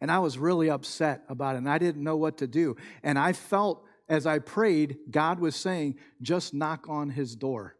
And 0.00 0.12
I 0.12 0.20
was 0.20 0.38
really 0.38 0.70
upset 0.70 1.24
about 1.28 1.56
it, 1.56 1.58
and 1.58 1.68
I 1.68 1.78
didn't 1.78 2.04
know 2.04 2.16
what 2.16 2.38
to 2.38 2.46
do. 2.46 2.76
And 3.02 3.18
I 3.18 3.32
felt 3.32 3.84
as 4.08 4.26
I 4.26 4.38
prayed, 4.38 4.98
God 5.10 5.40
was 5.40 5.56
saying, 5.56 5.96
just 6.22 6.54
knock 6.54 6.86
on 6.88 7.10
his 7.10 7.34
door. 7.34 7.74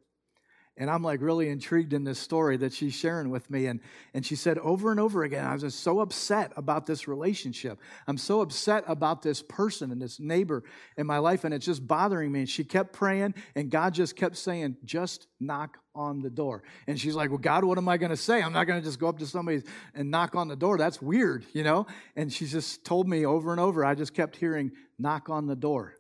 And 0.79 0.89
I'm 0.89 1.03
like 1.03 1.21
really 1.21 1.49
intrigued 1.49 1.93
in 1.93 2.05
this 2.05 2.21
story 2.21 2.57
that 2.59 2.73
she's 2.73 2.95
sharing 2.95 3.31
with 3.31 3.51
me. 3.51 3.67
And, 3.67 3.81
and 4.15 4.25
she 4.25 4.37
said 4.37 4.59
over 4.59 4.93
and 4.93 5.01
over 5.01 5.25
again, 5.25 5.45
I 5.45 5.53
was 5.53 5.63
just 5.63 5.81
so 5.81 5.99
upset 5.99 6.53
about 6.57 6.87
this 6.87 7.09
relationship. 7.09 7.81
I'm 8.07 8.17
so 8.17 8.41
upset 8.41 8.85
about 8.87 9.21
this 9.21 9.43
person 9.43 9.91
and 9.91 10.01
this 10.01 10.21
neighbor 10.21 10.63
in 10.97 11.07
my 11.07 11.19
life, 11.19 11.43
and 11.43 11.53
it's 11.53 11.67
just 11.67 11.87
bothering 11.87 12.31
me. 12.31 12.41
And 12.41 12.49
she 12.49 12.63
kept 12.63 12.93
praying, 12.93 13.35
and 13.57 13.71
God 13.71 13.93
just 13.93 14.15
kept 14.15 14.37
saying, 14.37 14.77
just 14.85 15.27
knock 15.41 15.79
on 15.97 16.23
the 16.23 16.31
door. 16.31 16.63
And 16.87 16.99
she's 16.99 17.17
like, 17.17 17.31
Well, 17.31 17.39
God, 17.39 17.65
what 17.65 17.77
am 17.77 17.89
I 17.89 17.97
going 17.97 18.11
to 18.11 18.17
say? 18.17 18.41
I'm 18.41 18.53
not 18.53 18.69
going 18.69 18.81
to 18.81 18.85
just 18.85 19.01
go 19.01 19.09
up 19.09 19.19
to 19.19 19.27
somebody 19.27 19.63
and 19.95 20.11
knock 20.11 20.37
on 20.37 20.47
the 20.47 20.57
door. 20.57 20.79
That's 20.79 21.03
weird, 21.03 21.45
you 21.53 21.65
know? 21.65 21.87
And 22.15 22.33
she 22.33 22.47
just 22.47 22.85
told 22.85 23.09
me 23.09 23.27
over 23.27 23.51
and 23.51 23.61
over, 23.61 23.85
I 23.85 23.97
just 23.97 24.15
kept 24.15 24.37
hearing, 24.37 24.71
knock 24.99 25.29
on 25.29 25.47
the 25.47 25.57
door. 25.57 25.98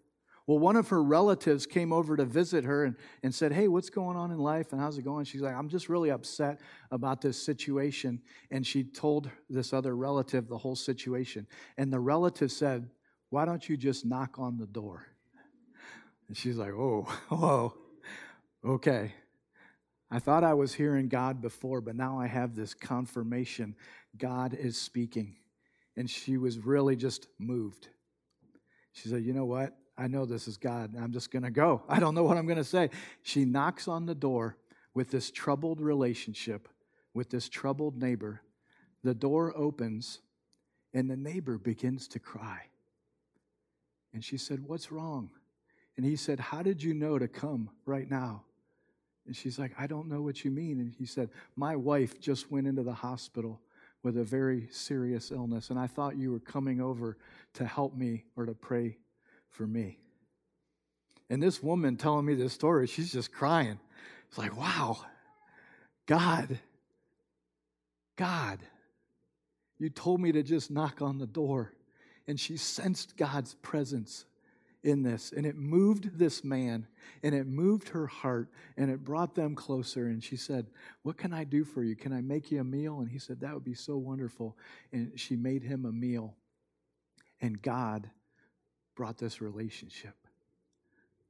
Well, 0.48 0.58
one 0.58 0.76
of 0.76 0.88
her 0.88 1.02
relatives 1.02 1.66
came 1.66 1.92
over 1.92 2.16
to 2.16 2.24
visit 2.24 2.64
her 2.64 2.86
and, 2.86 2.96
and 3.22 3.34
said, 3.34 3.52
Hey, 3.52 3.68
what's 3.68 3.90
going 3.90 4.16
on 4.16 4.30
in 4.30 4.38
life? 4.38 4.72
And 4.72 4.80
how's 4.80 4.96
it 4.96 5.04
going? 5.04 5.26
She's 5.26 5.42
like, 5.42 5.54
I'm 5.54 5.68
just 5.68 5.90
really 5.90 6.10
upset 6.10 6.62
about 6.90 7.20
this 7.20 7.40
situation. 7.40 8.22
And 8.50 8.66
she 8.66 8.82
told 8.82 9.30
this 9.50 9.74
other 9.74 9.94
relative 9.94 10.48
the 10.48 10.56
whole 10.56 10.74
situation. 10.74 11.46
And 11.76 11.92
the 11.92 12.00
relative 12.00 12.50
said, 12.50 12.88
Why 13.28 13.44
don't 13.44 13.68
you 13.68 13.76
just 13.76 14.06
knock 14.06 14.38
on 14.38 14.56
the 14.56 14.66
door? 14.66 15.06
And 16.28 16.36
she's 16.36 16.56
like, 16.56 16.72
Oh, 16.72 17.02
whoa, 17.28 17.74
okay. 18.64 19.12
I 20.10 20.18
thought 20.18 20.44
I 20.44 20.54
was 20.54 20.72
hearing 20.72 21.08
God 21.08 21.42
before, 21.42 21.82
but 21.82 21.94
now 21.94 22.18
I 22.18 22.26
have 22.26 22.56
this 22.56 22.72
confirmation 22.72 23.76
God 24.16 24.54
is 24.54 24.80
speaking. 24.80 25.36
And 25.94 26.08
she 26.08 26.38
was 26.38 26.58
really 26.58 26.96
just 26.96 27.26
moved. 27.38 27.88
She 28.94 29.10
said, 29.10 29.24
You 29.24 29.34
know 29.34 29.44
what? 29.44 29.76
I 29.98 30.06
know 30.06 30.24
this 30.24 30.46
is 30.46 30.56
God. 30.56 30.94
I'm 30.96 31.12
just 31.12 31.32
going 31.32 31.42
to 31.42 31.50
go. 31.50 31.82
I 31.88 31.98
don't 31.98 32.14
know 32.14 32.22
what 32.22 32.36
I'm 32.36 32.46
going 32.46 32.58
to 32.58 32.64
say. 32.64 32.90
She 33.22 33.44
knocks 33.44 33.88
on 33.88 34.06
the 34.06 34.14
door 34.14 34.56
with 34.94 35.10
this 35.10 35.30
troubled 35.30 35.80
relationship, 35.80 36.68
with 37.12 37.30
this 37.30 37.48
troubled 37.48 38.00
neighbor. 38.00 38.40
The 39.02 39.14
door 39.14 39.52
opens, 39.56 40.20
and 40.94 41.10
the 41.10 41.16
neighbor 41.16 41.58
begins 41.58 42.06
to 42.08 42.20
cry. 42.20 42.62
And 44.14 44.24
she 44.24 44.38
said, 44.38 44.64
What's 44.64 44.90
wrong? 44.90 45.30
And 45.96 46.06
he 46.06 46.16
said, 46.16 46.38
How 46.38 46.62
did 46.62 46.82
you 46.82 46.94
know 46.94 47.18
to 47.18 47.28
come 47.28 47.70
right 47.84 48.08
now? 48.08 48.44
And 49.26 49.36
she's 49.36 49.58
like, 49.58 49.72
I 49.78 49.86
don't 49.86 50.08
know 50.08 50.22
what 50.22 50.44
you 50.44 50.50
mean. 50.50 50.78
And 50.78 50.94
he 50.96 51.04
said, 51.04 51.28
My 51.56 51.76
wife 51.76 52.18
just 52.20 52.50
went 52.50 52.66
into 52.66 52.82
the 52.82 52.94
hospital 52.94 53.60
with 54.02 54.16
a 54.16 54.24
very 54.24 54.68
serious 54.70 55.32
illness, 55.32 55.70
and 55.70 55.78
I 55.78 55.88
thought 55.88 56.16
you 56.16 56.30
were 56.30 56.38
coming 56.38 56.80
over 56.80 57.18
to 57.54 57.66
help 57.66 57.96
me 57.96 58.24
or 58.36 58.46
to 58.46 58.54
pray 58.54 58.96
for 59.50 59.66
me. 59.66 59.98
And 61.30 61.42
this 61.42 61.62
woman 61.62 61.96
telling 61.96 62.24
me 62.24 62.34
this 62.34 62.52
story, 62.52 62.86
she's 62.86 63.12
just 63.12 63.32
crying. 63.32 63.78
It's 64.28 64.38
like, 64.38 64.56
wow, 64.56 64.98
God, 66.06 66.58
God, 68.16 68.58
you 69.78 69.90
told 69.90 70.20
me 70.20 70.32
to 70.32 70.42
just 70.42 70.70
knock 70.70 71.02
on 71.02 71.18
the 71.18 71.26
door. 71.26 71.72
And 72.26 72.38
she 72.38 72.56
sensed 72.56 73.16
God's 73.16 73.54
presence 73.54 74.24
in 74.82 75.02
this. 75.02 75.32
And 75.36 75.46
it 75.46 75.56
moved 75.56 76.18
this 76.18 76.44
man, 76.44 76.86
and 77.22 77.34
it 77.34 77.46
moved 77.46 77.88
her 77.90 78.06
heart, 78.06 78.48
and 78.76 78.90
it 78.90 79.04
brought 79.04 79.34
them 79.34 79.54
closer. 79.54 80.06
And 80.06 80.22
she 80.22 80.36
said, 80.36 80.66
What 81.02 81.16
can 81.16 81.32
I 81.32 81.44
do 81.44 81.64
for 81.64 81.82
you? 81.82 81.96
Can 81.96 82.12
I 82.12 82.20
make 82.20 82.50
you 82.50 82.60
a 82.60 82.64
meal? 82.64 83.00
And 83.00 83.10
he 83.10 83.18
said, 83.18 83.40
That 83.40 83.54
would 83.54 83.64
be 83.64 83.74
so 83.74 83.96
wonderful. 83.96 84.56
And 84.92 85.18
she 85.18 85.36
made 85.36 85.62
him 85.62 85.84
a 85.84 85.92
meal. 85.92 86.34
And 87.40 87.60
God 87.60 88.10
brought 88.98 89.16
this 89.16 89.40
relationship. 89.40 90.16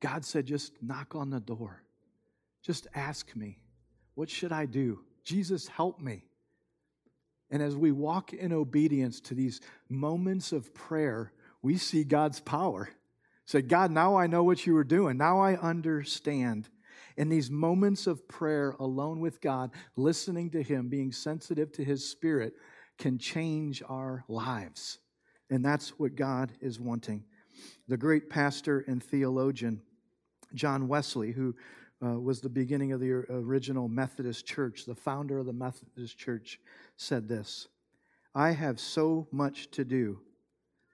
God 0.01 0.25
said, 0.25 0.47
just 0.47 0.73
knock 0.83 1.15
on 1.15 1.29
the 1.29 1.39
door. 1.39 1.83
Just 2.63 2.87
ask 2.95 3.37
me, 3.37 3.59
what 4.15 4.31
should 4.31 4.53
I 4.53 4.65
do? 4.65 5.01
Jesus, 5.23 5.69
help 5.69 6.01
me. 6.01 6.25
And 7.51 7.63
as 7.63 7.77
we 7.77 7.93
walk 7.93 8.33
in 8.33 8.55
obedience 8.55 9.21
to 9.21 9.35
these 9.35 9.61
moments 9.91 10.53
of 10.53 10.73
prayer, 10.73 11.35
we 11.61 11.77
see 11.77 12.05
God's 12.05 12.41
power. 12.41 12.89
Say, 13.45 13.61
God, 13.61 13.91
now 13.91 14.17
I 14.17 14.29
know 14.29 14.45
what 14.45 14.67
you 14.67 14.73
were 14.73 14.83
doing. 14.83 15.19
Now 15.19 15.41
I 15.41 15.57
understand. 15.57 16.71
In 17.19 17.29
these 17.29 17.51
moments 17.51 18.07
of 18.07 18.27
prayer 18.29 18.77
alone 18.81 19.21
with 19.21 19.43
God, 19.43 19.73
listening 19.95 20.49
to 20.53 20.63
Him, 20.63 20.89
being 20.89 21.13
sensitive 21.13 21.71
to 21.73 21.85
His 21.85 22.09
Spirit, 22.09 22.55
can 22.97 23.19
change 23.19 23.83
our 23.87 24.25
lives. 24.27 25.01
And 25.51 25.63
that's 25.63 25.99
what 25.99 26.17
God 26.17 26.51
is 26.63 26.81
wanting 26.81 27.25
the 27.87 27.97
great 27.97 28.31
pastor 28.31 28.85
and 28.87 29.03
theologian 29.03 29.83
John 30.55 30.89
Wesley, 30.89 31.33
who 31.33 31.55
uh, 32.05 32.19
was 32.19 32.41
the 32.41 32.49
beginning 32.49 32.93
of 32.93 33.01
the 33.01 33.11
original 33.11 33.89
Methodist 33.89 34.47
Church, 34.47 34.85
the 34.85 34.95
founder 34.95 35.39
of 35.39 35.47
the 35.47 35.53
Methodist 35.53 36.17
Church, 36.17 36.61
said 36.97 37.29
this 37.29 37.69
I 38.35 38.51
have 38.51 38.79
so 38.79 39.27
much 39.33 39.71
to 39.73 39.85
do 39.85 40.21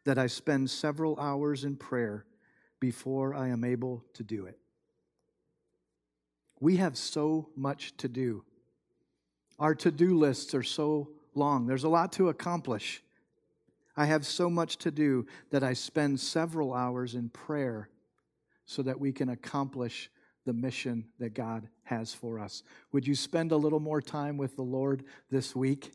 that 0.04 0.18
I 0.18 0.26
spend 0.26 0.70
several 0.70 1.18
hours 1.18 1.64
in 1.64 1.76
prayer 1.76 2.26
before 2.80 3.34
I 3.34 3.48
am 3.48 3.64
able 3.64 4.04
to 4.14 4.22
do 4.22 4.46
it. 4.46 4.58
We 6.60 6.76
have 6.76 6.96
so 6.96 7.48
much 7.56 7.96
to 7.98 8.08
do. 8.08 8.44
Our 9.58 9.74
to 9.76 9.90
do 9.90 10.18
lists 10.18 10.54
are 10.54 10.62
so 10.62 11.10
long, 11.34 11.66
there's 11.66 11.84
a 11.84 11.88
lot 11.88 12.12
to 12.14 12.28
accomplish. 12.28 13.02
I 13.96 14.06
have 14.06 14.26
so 14.26 14.50
much 14.50 14.78
to 14.78 14.90
do 14.90 15.26
that 15.50 15.62
I 15.62 15.72
spend 15.72 16.20
several 16.20 16.74
hours 16.74 17.14
in 17.14 17.28
prayer 17.28 17.88
so 18.66 18.82
that 18.82 18.98
we 18.98 19.12
can 19.12 19.28
accomplish 19.28 20.10
the 20.46 20.52
mission 20.52 21.06
that 21.18 21.34
God 21.34 21.68
has 21.84 22.12
for 22.12 22.38
us. 22.38 22.62
Would 22.92 23.06
you 23.06 23.14
spend 23.14 23.52
a 23.52 23.56
little 23.56 23.80
more 23.80 24.02
time 24.02 24.36
with 24.36 24.56
the 24.56 24.62
Lord 24.62 25.04
this 25.30 25.54
week? 25.54 25.92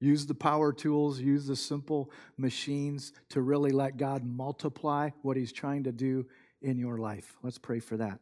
Use 0.00 0.26
the 0.26 0.34
power 0.34 0.72
tools, 0.72 1.18
use 1.18 1.46
the 1.46 1.56
simple 1.56 2.12
machines 2.36 3.12
to 3.30 3.40
really 3.40 3.72
let 3.72 3.96
God 3.96 4.24
multiply 4.24 5.10
what 5.22 5.36
He's 5.36 5.52
trying 5.52 5.84
to 5.84 5.92
do 5.92 6.26
in 6.62 6.78
your 6.78 6.98
life. 6.98 7.36
Let's 7.42 7.58
pray 7.58 7.80
for 7.80 7.96
that. 7.96 8.20